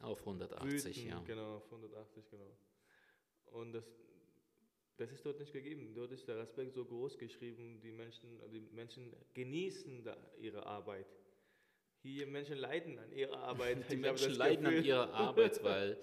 Auf 0.01 0.20
180, 0.20 0.96
wütend, 0.96 0.96
ja. 1.11 1.20
genau, 1.20 1.57
auf 1.57 1.64
180, 1.66 2.29
genau. 2.29 2.57
Und 3.46 3.72
das, 3.72 3.85
das 4.97 5.13
ist 5.13 5.25
dort 5.25 5.39
nicht 5.39 5.53
gegeben. 5.53 5.93
Dort 5.95 6.13
ist 6.13 6.27
der 6.27 6.39
Respekt 6.39 6.75
so 6.75 6.85
groß 6.85 7.19
geschrieben, 7.19 7.81
die 7.83 7.93
Menschen, 7.93 8.41
die 8.53 8.61
Menschen 8.73 9.15
genießen 9.35 10.05
da 10.05 10.17
ihre 10.39 10.65
Arbeit. 10.65 11.07
Hier 12.03 12.27
Menschen 12.27 12.57
leiden 12.57 12.99
an 12.99 13.13
ihrer 13.13 13.39
Arbeit. 13.51 13.91
Die 13.91 13.95
Ich 13.95 14.01
Menschen 14.01 14.33
leiden 14.35 14.67
an 14.67 14.85
ihrer 14.85 15.13
Arbeit, 15.13 15.63
weil 15.65 15.99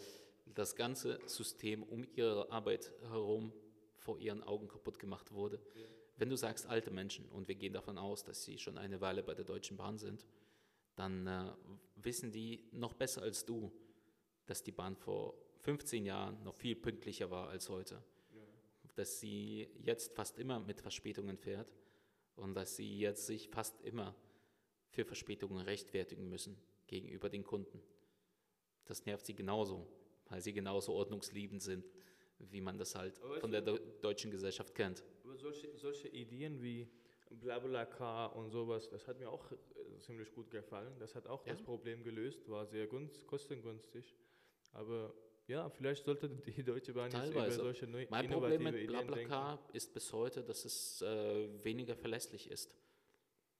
das 0.46 0.76
ganze 0.76 1.20
System 1.26 1.84
um 1.84 2.06
ihre 2.16 2.52
Arbeit 2.52 2.92
herum 3.10 3.52
vor 3.98 4.20
ihren 4.20 4.44
Augen 4.44 4.68
kaputt 4.68 5.00
gemacht 5.00 5.32
wurde. 5.32 5.60
Ja. 5.76 5.86
Wenn 6.18 6.30
du 6.30 6.36
sagst 6.36 6.68
alte 6.68 6.92
Menschen 6.92 7.28
und 7.30 7.48
wir 7.48 7.56
gehen 7.56 7.74
davon 7.74 7.98
aus, 7.98 8.24
dass 8.24 8.44
sie 8.44 8.58
schon 8.58 8.78
eine 8.78 9.02
Weile 9.02 9.24
bei 9.24 9.34
der 9.34 9.46
Deutschen 9.46 9.78
Bahn 9.78 9.98
sind, 9.98 10.28
dann 10.96 11.26
äh, 11.26 11.52
wissen 11.96 12.32
die 12.32 12.68
noch 12.72 12.94
besser 12.94 13.24
als 13.24 13.46
du, 13.46 13.72
dass 14.46 14.62
die 14.62 14.72
Bahn 14.72 14.96
vor 14.96 15.34
15 15.62 16.06
Jahren 16.06 16.44
noch 16.44 16.56
viel 16.56 16.76
pünktlicher 16.76 17.32
war 17.32 17.50
als 17.50 17.70
heute. 17.70 18.04
Dass 18.96 19.20
sie 19.20 19.70
jetzt 19.82 20.16
fast 20.16 20.38
immer 20.38 20.60
mit 20.60 20.82
Verspätungen 20.82 21.38
fährt 21.38 21.74
und 22.36 22.54
dass 22.54 22.76
sie 22.76 23.00
jetzt 23.00 23.26
sich 23.26 23.50
fast 23.50 23.82
immer 23.82 24.16
für 24.90 25.06
Verspätungen 25.06 25.66
rechtfertigen 25.66 26.30
müssen 26.30 26.58
gegenüber 26.88 27.30
den 27.30 27.44
Kunden. 27.44 27.82
Das 28.86 29.06
nervt 29.06 29.26
sie 29.26 29.34
genauso, 29.34 29.88
weil 30.30 30.42
sie 30.42 30.54
genauso 30.54 30.94
ordnungsliebend 30.94 31.62
sind, 31.62 31.90
wie 32.38 32.62
man 32.62 32.78
das 32.78 32.94
halt 32.96 33.20
Aber 33.24 33.40
von 33.40 33.52
der 33.52 33.66
Deu- 33.66 33.80
deutschen 34.02 34.30
Gesellschaft 34.30 34.76
kennt. 34.76 35.04
Aber 35.24 35.36
solche, 35.38 35.76
solche 35.78 36.10
Ideen 36.10 36.62
wie 36.62 36.88
Blablacar 37.32 38.36
und 38.36 38.52
sowas, 38.52 38.90
das 38.90 39.08
hat 39.08 39.18
mir 39.18 39.30
auch 39.32 39.52
äh, 39.52 39.56
ziemlich 40.00 40.32
gut 40.34 40.52
gefallen. 40.52 40.94
Das 41.00 41.16
hat 41.16 41.26
auch 41.28 41.44
Ja. 41.48 41.54
das 41.54 41.64
Problem 41.64 42.04
gelöst, 42.04 42.48
war 42.50 42.68
sehr 42.68 42.88
kostengünstig. 43.26 44.14
Aber 44.74 45.14
ja, 45.48 45.70
vielleicht 45.70 46.06
sollte 46.06 46.30
die 46.30 46.64
Deutsche 46.64 46.94
Bahn 46.94 47.12
jetzt 47.12 47.30
über 47.30 47.40
Teilweise. 47.42 47.58
solche 47.58 47.88
neu, 47.88 48.06
Mein 48.10 48.30
Problem 48.30 48.64
mit 48.64 48.76
Ideen 48.76 48.90
denken. 48.92 49.08
BlaBlaCar 49.08 49.60
ist 49.74 49.94
bis 49.94 50.12
heute, 50.14 50.44
dass 50.44 50.66
es 50.66 51.02
äh, 51.02 51.48
weniger 51.64 51.96
verlässlich 51.96 52.50
ist, 52.50 52.72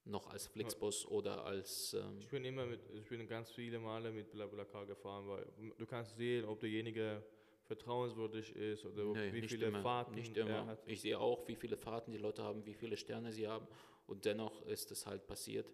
noch 0.06 0.28
als 0.30 0.48
Flixbus 0.48 1.06
oder 1.08 1.46
als 1.46 1.94
ähm, 1.94 2.18
Ich 2.20 2.28
bin 2.30 2.44
immer 2.46 2.66
mit, 2.66 2.82
ich 2.94 3.08
bin 3.08 3.26
ganz 3.28 3.52
viele 3.52 3.80
Male 3.80 4.12
mit 4.12 4.32
BlaBlaCar 4.32 4.86
gefahren, 4.86 5.28
weil 5.28 5.46
du 5.78 5.86
kannst 5.86 6.16
sehen, 6.18 6.46
ob 6.46 6.60
derjenige 6.60 7.24
vertrauenswürdig 7.66 8.56
ist 8.56 8.86
oder 8.86 9.04
Nee, 9.06 9.32
wie 9.34 9.42
viele 9.48 9.68
immer, 9.68 9.82
Fahrten 9.82 10.16
Nicht 10.16 10.36
er 10.36 10.46
immer. 10.46 10.66
hat. 10.68 10.84
Ich 10.86 11.02
sehe 11.02 11.18
auch, 11.18 11.48
wie 11.48 11.56
viele 11.56 11.78
Fahrten 11.78 12.12
die 12.12 12.18
Leute 12.18 12.44
haben, 12.44 12.66
wie 12.66 12.74
viele 12.74 12.98
Sterne 12.98 13.32
sie 13.32 13.48
haben. 13.48 13.66
Und 14.06 14.26
dennoch 14.26 14.66
ist 14.66 14.92
es 14.92 15.06
halt 15.06 15.26
passiert, 15.26 15.72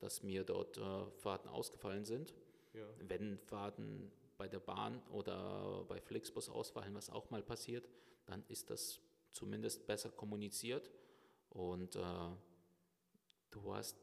dass 0.00 0.22
mir 0.22 0.44
dort 0.44 0.76
äh, 0.76 1.06
Fahrten 1.18 1.48
ausgefallen 1.48 2.04
sind. 2.04 2.34
Ja. 2.74 2.86
Wenn 3.08 3.38
Fahrten 3.38 4.12
bei 4.40 4.48
der 4.48 4.60
Bahn 4.60 5.02
oder 5.10 5.84
bei 5.86 6.00
Flixbus 6.00 6.48
ausfallen, 6.48 6.94
was 6.94 7.10
auch 7.10 7.28
mal 7.30 7.42
passiert, 7.42 7.86
dann 8.24 8.42
ist 8.48 8.70
das 8.70 8.98
zumindest 9.32 9.86
besser 9.86 10.10
kommuniziert 10.10 10.90
und 11.50 11.94
äh, 11.94 12.00
du 13.50 13.74
hast 13.74 13.98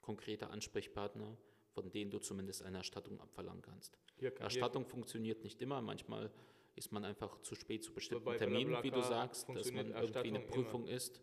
konkrete 0.00 0.48
Ansprechpartner, 0.48 1.36
von 1.74 1.90
denen 1.90 2.12
du 2.12 2.20
zumindest 2.20 2.62
eine 2.62 2.78
Erstattung 2.78 3.20
abverlangen 3.20 3.62
kannst. 3.62 3.98
Hier, 4.20 4.30
kann- 4.30 4.44
Erstattung 4.44 4.86
funktioniert 4.86 5.42
nicht 5.42 5.60
immer, 5.60 5.80
manchmal 5.82 6.30
ist 6.76 6.92
man 6.92 7.04
einfach 7.04 7.40
zu 7.42 7.56
spät 7.56 7.82
zu 7.82 7.92
bestimmten 7.92 8.24
Terminen, 8.38 8.70
wie 8.84 8.90
du 8.92 9.00
sagst, 9.08 9.48
dass 9.56 9.72
man 9.72 9.86
irgendwie 10.04 10.28
eine 10.28 10.38
Prüfung 10.52 10.86
ist. 10.86 11.20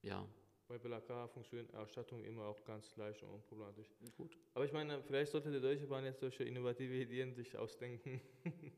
Ja, 0.00 0.26
Bei 0.70 0.78
BlaBlaCar 0.78 1.26
funktioniert 1.26 1.74
Erstattung 1.74 2.22
immer 2.22 2.44
auch 2.44 2.64
ganz 2.64 2.94
leicht 2.94 3.24
und 3.24 3.30
unproblematisch. 3.30 3.88
gut. 4.16 4.38
Aber 4.54 4.64
ich 4.64 4.72
meine, 4.72 5.02
vielleicht 5.02 5.32
sollte 5.32 5.50
die 5.50 5.60
Deutsche 5.60 5.88
Bahn 5.88 6.04
jetzt 6.04 6.20
solche 6.20 6.44
innovative 6.44 6.94
Ideen 6.94 7.34
sich 7.34 7.58
ausdenken. 7.58 8.20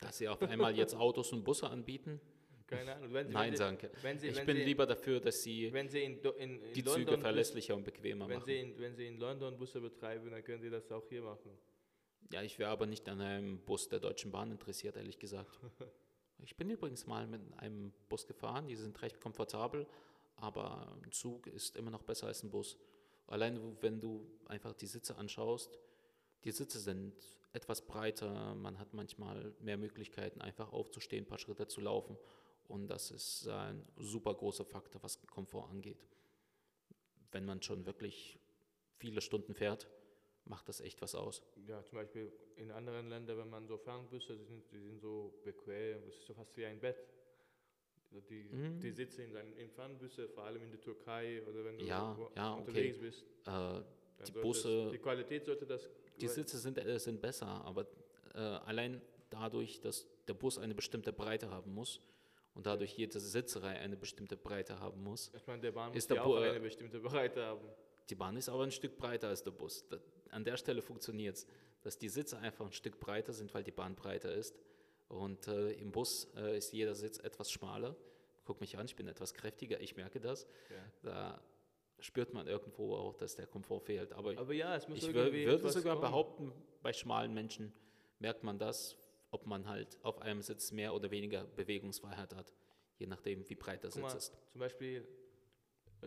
Dass 0.00 0.16
sie 0.16 0.28
auf 0.28 0.40
einmal 0.40 0.74
jetzt 0.74 0.94
Autos 0.94 1.30
und 1.34 1.44
Busse 1.44 1.68
anbieten? 1.68 2.22
Keine 2.66 2.94
Ahnung. 2.94 3.12
Wenn 3.12 3.28
sie, 3.28 3.34
Nein, 3.34 3.48
wenn 3.48 3.56
sie, 3.56 3.62
danke. 3.62 3.90
wenn 4.00 4.18
sie, 4.18 4.28
Ich 4.28 4.36
wenn 4.38 4.46
bin 4.46 4.56
lieber 4.56 4.86
dafür, 4.86 5.20
dass 5.20 5.42
sie 5.42 5.66
in, 5.66 5.74
in, 5.76 6.18
in 6.38 6.72
die 6.72 6.80
London 6.80 7.06
Züge 7.06 7.18
verlässlicher 7.18 7.76
und 7.76 7.84
bequemer 7.84 8.26
machen. 8.26 8.48
in, 8.48 8.78
wenn 8.78 8.94
sie 8.94 9.06
in 9.06 9.18
London 9.18 9.58
Busse 9.58 9.82
betreiben, 9.82 10.30
dann 10.30 10.42
können 10.42 10.62
sie 10.62 10.70
das 10.70 10.90
auch 10.90 11.06
hier 11.10 11.20
machen. 11.20 11.50
Ja, 12.32 12.40
ich 12.40 12.58
wäre 12.58 12.70
aber 12.70 12.86
nicht 12.86 13.06
an 13.10 13.20
einem 13.20 13.58
Bus 13.58 13.90
der 13.90 14.00
Deutschen 14.00 14.32
Bahn 14.32 14.50
interessiert, 14.50 14.96
ehrlich 14.96 15.18
gesagt. 15.18 15.60
Ich 16.42 16.56
bin 16.56 16.68
übrigens 16.68 17.06
mal 17.06 17.26
mit 17.28 17.40
einem 17.58 17.92
Bus 18.08 18.26
gefahren, 18.26 18.66
die 18.66 18.74
sind 18.74 19.00
recht 19.00 19.20
komfortabel, 19.20 19.86
aber 20.36 20.96
ein 21.02 21.12
Zug 21.12 21.46
ist 21.46 21.76
immer 21.76 21.90
noch 21.90 22.02
besser 22.02 22.26
als 22.26 22.42
ein 22.42 22.50
Bus. 22.50 22.78
Allein 23.26 23.76
wenn 23.80 24.00
du 24.00 24.26
einfach 24.46 24.74
die 24.74 24.86
Sitze 24.86 25.16
anschaust, 25.16 25.78
die 26.44 26.52
Sitze 26.52 26.78
sind 26.78 27.14
etwas 27.52 27.82
breiter, 27.82 28.54
man 28.54 28.78
hat 28.78 28.92
manchmal 28.92 29.54
mehr 29.60 29.76
Möglichkeiten, 29.76 30.40
einfach 30.40 30.72
aufzustehen, 30.72 31.24
ein 31.24 31.28
paar 31.28 31.38
Schritte 31.38 31.66
zu 31.66 31.80
laufen. 31.80 32.18
Und 32.66 32.88
das 32.88 33.10
ist 33.10 33.46
ein 33.48 33.86
super 33.96 34.34
großer 34.34 34.64
Faktor, 34.64 35.02
was 35.02 35.20
Komfort 35.26 35.68
angeht. 35.70 36.04
Wenn 37.30 37.44
man 37.44 37.62
schon 37.62 37.86
wirklich 37.86 38.38
viele 38.96 39.20
Stunden 39.20 39.54
fährt, 39.54 39.88
macht 40.46 40.68
das 40.68 40.80
echt 40.80 41.00
was 41.00 41.14
aus. 41.14 41.42
Ja, 41.66 41.82
zum 41.84 41.98
Beispiel 41.98 42.32
in 42.56 42.70
anderen 42.70 43.08
Ländern, 43.08 43.38
wenn 43.38 43.50
man 43.50 43.66
so 43.66 43.76
Fernbusse, 43.76 44.36
die 44.36 44.44
sind, 44.44 44.70
die 44.72 44.80
sind 44.80 45.00
so 45.00 45.34
bequem, 45.44 46.04
das 46.04 46.16
ist 46.16 46.26
so 46.26 46.34
fast 46.34 46.56
wie 46.56 46.66
ein 46.66 46.80
Bett. 46.80 47.06
Die, 48.20 48.48
mhm. 48.50 48.80
die 48.80 48.90
Sitze 48.90 49.22
in 49.22 49.32
deinen 49.32 49.52
in 49.56 49.70
Fernbusse, 49.70 50.28
vor 50.28 50.44
allem 50.44 50.62
in 50.62 50.70
der 50.70 50.80
Türkei 50.80 51.42
oder 51.48 51.64
wenn 51.64 51.78
du 51.78 51.84
ja, 51.84 52.16
ja, 52.36 52.52
unterwegs 52.54 52.98
okay. 52.98 53.06
bist. 53.06 53.24
Äh, 53.46 53.82
die 54.26 54.32
Busse. 54.32 54.90
die 54.90 54.98
Qualität 54.98 55.44
sollte 55.44 55.66
das. 55.66 55.88
Die 56.20 56.28
Sitze 56.28 56.58
sind, 56.58 56.78
äh, 56.78 56.98
sind 56.98 57.20
besser, 57.20 57.46
aber 57.46 57.86
äh, 58.34 58.38
allein 58.38 59.00
dadurch, 59.30 59.80
dass 59.80 60.06
der 60.28 60.34
Bus 60.34 60.58
eine 60.58 60.74
bestimmte 60.74 61.12
Breite 61.12 61.50
haben 61.50 61.74
muss 61.74 62.00
und 62.54 62.66
dadurch 62.66 62.96
jede 62.96 63.18
Sitzerei 63.18 63.78
eine 63.78 63.96
bestimmte 63.96 64.36
Breite 64.36 64.78
haben 64.78 65.02
muss. 65.02 65.30
Ich 65.34 65.46
meine, 65.46 65.60
der 65.60 65.72
Bahn 65.72 65.92
muss 65.92 66.06
der 66.06 66.24
auch 66.24 66.36
eine 66.36 66.60
bestimmte 66.60 67.00
Breite 67.00 67.44
haben. 67.44 67.68
Die 68.10 68.14
Bahn 68.14 68.36
ist 68.36 68.48
aber 68.48 68.62
ein 68.62 68.70
Stück 68.70 68.96
breiter 68.96 69.28
als 69.28 69.42
der 69.42 69.50
Bus. 69.50 69.86
Da, 69.88 69.98
an 70.30 70.44
der 70.44 70.56
Stelle 70.56 70.82
funktioniert 70.82 71.36
es, 71.36 71.46
dass 71.82 71.98
die 71.98 72.08
Sitze 72.08 72.38
einfach 72.38 72.66
ein 72.66 72.72
Stück 72.72 73.00
breiter 73.00 73.32
sind, 73.32 73.52
weil 73.54 73.64
die 73.64 73.70
Bahn 73.70 73.94
breiter 73.94 74.32
ist. 74.32 74.56
Und 75.14 75.46
äh, 75.46 75.70
im 75.72 75.92
Bus 75.92 76.28
äh, 76.36 76.58
ist 76.58 76.72
jeder 76.72 76.94
Sitz 76.94 77.18
etwas 77.18 77.50
schmaler. 77.50 77.94
Guck 78.44 78.60
mich 78.60 78.76
an, 78.76 78.86
ich 78.86 78.96
bin 78.96 79.06
etwas 79.06 79.32
kräftiger, 79.32 79.80
ich 79.80 79.96
merke 79.96 80.20
das. 80.20 80.46
Ja. 80.70 80.76
Da 81.02 81.40
spürt 82.00 82.34
man 82.34 82.48
irgendwo 82.48 82.96
auch, 82.96 83.14
dass 83.14 83.36
der 83.36 83.46
Komfort 83.46 83.80
fehlt. 83.80 84.12
Aber, 84.12 84.36
Aber 84.36 84.52
ja, 84.52 84.74
es 84.74 84.88
muss 84.88 84.98
ich 84.98 85.14
würde 85.14 85.70
sogar 85.70 85.94
kommen. 85.94 86.00
behaupten, 86.00 86.52
bei 86.82 86.92
schmalen 86.92 87.32
Menschen 87.32 87.72
merkt 88.18 88.42
man 88.42 88.58
das, 88.58 88.96
ob 89.30 89.46
man 89.46 89.68
halt 89.68 89.98
auf 90.02 90.20
einem 90.20 90.42
Sitz 90.42 90.72
mehr 90.72 90.92
oder 90.92 91.10
weniger 91.12 91.44
Bewegungsfreiheit 91.44 92.34
hat, 92.34 92.52
je 92.98 93.06
nachdem, 93.06 93.48
wie 93.48 93.54
breit 93.54 93.84
der 93.84 93.92
Sitz 93.92 94.02
mal, 94.02 94.16
ist. 94.16 94.36
Zum 94.50 94.58
Beispiel 94.58 95.06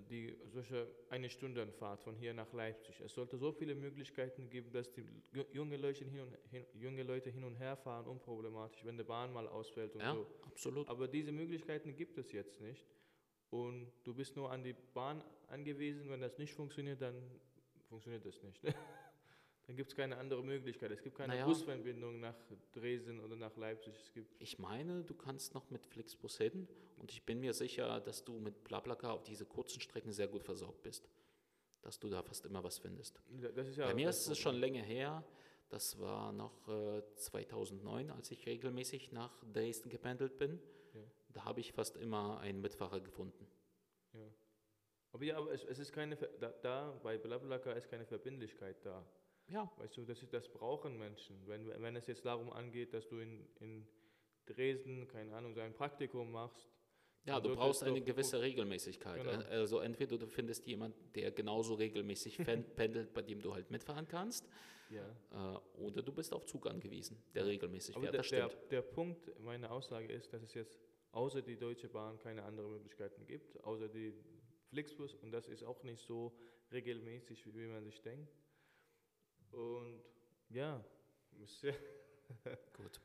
die 0.01 0.37
solche 0.45 0.87
eine 1.09 1.29
Stunde 1.29 1.65
Fahrt 1.67 2.01
von 2.01 2.15
hier 2.15 2.33
nach 2.33 2.51
Leipzig. 2.53 2.99
Es 3.01 3.13
sollte 3.13 3.37
so 3.37 3.51
viele 3.51 3.75
Möglichkeiten 3.75 4.49
geben, 4.49 4.71
dass 4.71 4.91
die 4.91 5.03
junge 5.51 5.77
Leute 5.77 6.05
hin 6.05 6.21
und, 6.21 6.37
hin, 6.49 6.65
junge 6.73 7.03
Leute 7.03 7.29
hin 7.29 7.43
und 7.43 7.55
her 7.55 7.75
fahren, 7.75 8.05
unproblematisch, 8.07 8.83
wenn 8.85 8.97
die 8.97 9.03
Bahn 9.03 9.33
mal 9.33 9.47
ausfällt 9.47 9.95
und 9.95 10.01
ja, 10.01 10.13
so. 10.13 10.27
absolut. 10.45 10.87
Aber 10.87 11.07
diese 11.07 11.31
Möglichkeiten 11.31 11.95
gibt 11.95 12.17
es 12.17 12.31
jetzt 12.31 12.61
nicht. 12.61 12.85
Und 13.49 13.91
du 14.03 14.13
bist 14.13 14.35
nur 14.35 14.51
an 14.51 14.63
die 14.63 14.75
Bahn 14.93 15.23
angewiesen. 15.47 16.09
Wenn 16.09 16.21
das 16.21 16.37
nicht 16.37 16.53
funktioniert, 16.53 17.01
dann 17.01 17.15
funktioniert 17.87 18.25
das 18.25 18.41
nicht. 18.43 18.61
Dann 19.67 19.75
gibt 19.75 19.91
es 19.91 19.97
keine 19.97 20.17
andere 20.17 20.41
Möglichkeit. 20.43 20.91
Es 20.91 21.01
gibt 21.01 21.17
keine 21.17 21.33
naja. 21.33 21.45
Busverbindung 21.45 22.21
nach 22.21 22.35
Dresden 22.71 23.19
oder 23.19 23.35
nach 23.35 23.55
Leipzig. 23.57 23.95
Es 23.99 24.13
gibt 24.13 24.41
ich 24.41 24.57
meine, 24.59 25.03
du 25.03 25.13
kannst 25.13 25.53
noch 25.53 25.69
mit 25.69 25.85
Flixbus 25.85 26.37
hin 26.37 26.69
und 26.97 27.11
ich 27.11 27.23
bin 27.23 27.41
mir 27.41 27.53
sicher, 27.53 27.99
dass 27.99 28.23
du 28.23 28.39
mit 28.39 28.63
BlaBlaCar 28.63 29.11
auf 29.11 29.23
diese 29.23 29.45
kurzen 29.45 29.81
Strecken 29.81 30.13
sehr 30.13 30.29
gut 30.29 30.43
versorgt 30.43 30.83
bist. 30.83 31.09
Dass 31.81 31.99
du 31.99 32.09
da 32.09 32.23
fast 32.23 32.45
immer 32.45 32.63
was 32.63 32.77
findest. 32.77 33.19
Ja 33.41 33.85
Bei 33.85 33.93
mir 33.93 34.09
ist 34.09 34.27
es 34.27 34.37
schon 34.37 34.55
länger 34.55 34.83
her. 34.83 35.23
Das 35.67 35.99
war 35.99 36.31
noch 36.31 36.65
äh, 36.69 37.03
2009, 37.15 38.09
als 38.09 38.31
ich 38.31 38.45
regelmäßig 38.45 39.11
nach 39.11 39.43
Dresden 39.51 39.89
gependelt 39.89 40.37
bin. 40.37 40.61
Ja. 40.93 41.01
Da 41.33 41.43
habe 41.43 41.59
ich 41.59 41.73
fast 41.73 41.97
immer 41.97 42.39
einen 42.39 42.61
Mitfahrer 42.61 43.01
gefunden. 43.01 43.45
Ja. 44.13 44.33
Aber 45.11 45.23
ja, 45.25 45.37
aber 45.37 45.51
es, 45.51 45.65
es 45.65 45.77
ist 45.79 45.91
keine, 45.91 46.15
da, 46.15 46.53
da 46.61 46.97
bei 47.03 47.17
BlaBlaCar 47.17 47.75
ist 47.75 47.89
keine 47.89 48.05
Verbindlichkeit 48.05 48.77
da. 48.85 49.05
Ja. 49.49 49.71
Weißt 49.77 49.97
du, 49.97 50.05
das, 50.05 50.19
das 50.29 50.49
brauchen 50.49 50.97
Menschen. 50.97 51.35
Wenn, 51.45 51.67
wenn 51.81 51.95
es 51.95 52.07
jetzt 52.07 52.25
darum 52.25 52.51
angeht, 52.51 52.93
dass 52.93 53.07
du 53.07 53.19
in, 53.19 53.47
in 53.59 53.87
Dresden, 54.45 55.07
keine 55.07 55.33
Ahnung, 55.35 55.53
so 55.53 55.61
ein 55.61 55.73
Praktikum 55.73 56.31
machst. 56.31 56.67
Ja, 57.25 57.41
du 57.41 57.53
brauchst 57.55 57.83
eine 57.83 58.01
gewisse 58.01 58.41
Regelmäßigkeit. 58.41 59.21
Genau. 59.21 59.45
Also 59.49 59.79
entweder 59.79 60.17
du 60.17 60.27
findest 60.27 60.65
jemanden, 60.65 61.11
der 61.13 61.31
genauso 61.31 61.73
regelmäßig 61.73 62.37
pendelt, 62.75 63.13
bei 63.13 63.21
dem 63.21 63.41
du 63.41 63.53
halt 63.53 63.69
mitfahren 63.69 64.07
kannst, 64.07 64.47
ja. 64.89 65.55
äh, 65.55 65.79
oder 65.81 66.01
du 66.01 66.13
bist 66.13 66.33
auf 66.33 66.45
Zug 66.45 66.67
angewiesen, 66.67 67.21
der 67.35 67.45
regelmäßig 67.45 67.95
Aber 67.95 68.03
fährt. 68.03 68.13
Der, 68.13 68.19
das 68.19 68.27
stimmt. 68.27 68.71
Der, 68.71 68.81
der 68.81 68.81
Punkt 68.81 69.39
meiner 69.41 69.71
Aussage 69.71 70.11
ist, 70.13 70.31
dass 70.31 70.41
es 70.41 70.53
jetzt 70.53 70.79
außer 71.11 71.41
die 71.41 71.57
Deutsche 71.57 71.89
Bahn 71.89 72.17
keine 72.19 72.43
anderen 72.43 72.71
Möglichkeiten 72.71 73.25
gibt, 73.25 73.61
außer 73.65 73.89
die 73.89 74.13
Flixbus 74.69 75.13
und 75.15 75.31
das 75.31 75.47
ist 75.49 75.63
auch 75.63 75.83
nicht 75.83 76.01
so 76.01 76.33
regelmäßig, 76.71 77.45
wie 77.53 77.67
man 77.67 77.83
sich 77.83 78.01
denkt. 78.01 78.31
Und 79.51 80.03
ja, 80.49 80.83
gut. 82.73 83.01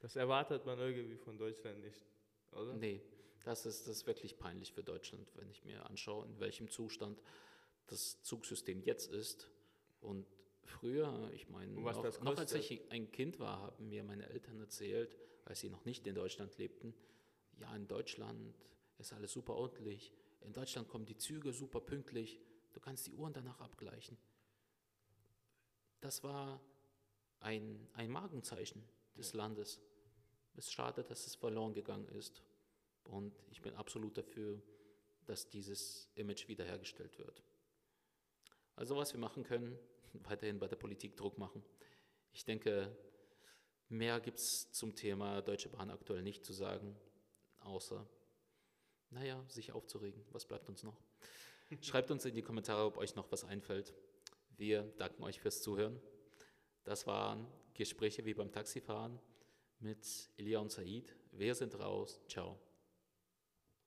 Das 0.00 0.16
erwartet 0.16 0.64
man 0.64 0.78
irgendwie 0.78 1.16
von 1.16 1.38
Deutschland 1.38 1.80
nicht, 1.80 2.06
oder? 2.52 2.74
Nee, 2.74 3.02
das 3.44 3.66
ist, 3.66 3.86
das 3.88 3.98
ist 3.98 4.06
wirklich 4.06 4.38
peinlich 4.38 4.72
für 4.72 4.82
Deutschland, 4.82 5.28
wenn 5.34 5.50
ich 5.50 5.64
mir 5.64 5.84
anschaue, 5.86 6.26
in 6.26 6.38
welchem 6.38 6.70
Zustand 6.70 7.20
das 7.86 8.22
Zugsystem 8.22 8.82
jetzt 8.82 9.10
ist. 9.10 9.50
Und 10.00 10.26
früher, 10.62 11.30
ich 11.32 11.48
meine, 11.48 11.72
noch, 11.72 12.20
noch 12.22 12.38
als 12.38 12.52
ich 12.52 12.90
ein 12.90 13.10
Kind 13.10 13.40
war, 13.40 13.62
haben 13.62 13.88
mir 13.88 14.04
meine 14.04 14.28
Eltern 14.28 14.60
erzählt, 14.60 15.16
als 15.44 15.60
sie 15.60 15.70
noch 15.70 15.84
nicht 15.84 16.06
in 16.06 16.14
Deutschland 16.14 16.56
lebten, 16.58 16.94
ja, 17.58 17.74
in 17.74 17.88
Deutschland 17.88 18.54
ist 18.98 19.12
alles 19.12 19.32
super 19.32 19.54
ordentlich. 19.54 20.12
In 20.42 20.52
Deutschland 20.52 20.88
kommen 20.88 21.06
die 21.06 21.16
Züge 21.16 21.52
super 21.52 21.80
pünktlich. 21.80 22.40
Du 22.72 22.80
kannst 22.80 23.06
die 23.06 23.14
Uhren 23.14 23.32
danach 23.32 23.60
abgleichen 23.60 24.16
das 26.00 26.22
war 26.22 26.60
ein, 27.40 27.88
ein 27.94 28.10
Markenzeichen 28.10 28.82
des 29.16 29.32
Landes. 29.34 29.80
Es 30.54 30.66
ist 30.66 30.72
schade, 30.72 31.04
dass 31.04 31.26
es 31.26 31.34
verloren 31.34 31.74
gegangen 31.74 32.08
ist. 32.08 32.42
Und 33.04 33.34
ich 33.50 33.62
bin 33.62 33.74
absolut 33.74 34.18
dafür, 34.18 34.60
dass 35.26 35.48
dieses 35.48 36.08
Image 36.14 36.48
wiederhergestellt 36.48 37.18
wird. 37.18 37.42
Also 38.76 38.96
was 38.96 39.12
wir 39.12 39.20
machen 39.20 39.44
können, 39.44 39.78
weiterhin 40.24 40.58
bei 40.58 40.68
der 40.68 40.76
Politik 40.76 41.16
Druck 41.16 41.38
machen. 41.38 41.62
Ich 42.32 42.44
denke, 42.44 42.96
mehr 43.88 44.20
gibt 44.20 44.38
es 44.38 44.70
zum 44.72 44.94
Thema 44.94 45.42
Deutsche 45.42 45.68
Bahn 45.68 45.90
aktuell 45.90 46.22
nicht 46.22 46.44
zu 46.44 46.52
sagen, 46.52 46.96
außer, 47.60 48.06
naja, 49.10 49.44
sich 49.48 49.72
aufzuregen. 49.72 50.24
Was 50.30 50.46
bleibt 50.46 50.68
uns 50.68 50.82
noch? 50.82 51.00
Schreibt 51.80 52.10
uns 52.10 52.24
in 52.24 52.34
die 52.34 52.42
Kommentare, 52.42 52.84
ob 52.84 52.98
euch 52.98 53.14
noch 53.14 53.30
was 53.32 53.44
einfällt. 53.44 53.94
Wir 54.58 54.82
danken 54.98 55.22
euch 55.22 55.38
fürs 55.40 55.62
Zuhören. 55.62 56.00
Das 56.82 57.06
waren 57.06 57.46
Gespräche 57.74 58.24
wie 58.24 58.34
beim 58.34 58.50
Taxifahren 58.50 59.20
mit 59.78 60.04
Elia 60.36 60.58
und 60.58 60.72
Said. 60.72 61.14
Wir 61.30 61.54
sind 61.54 61.78
raus. 61.78 62.20
Ciao. 62.26 62.58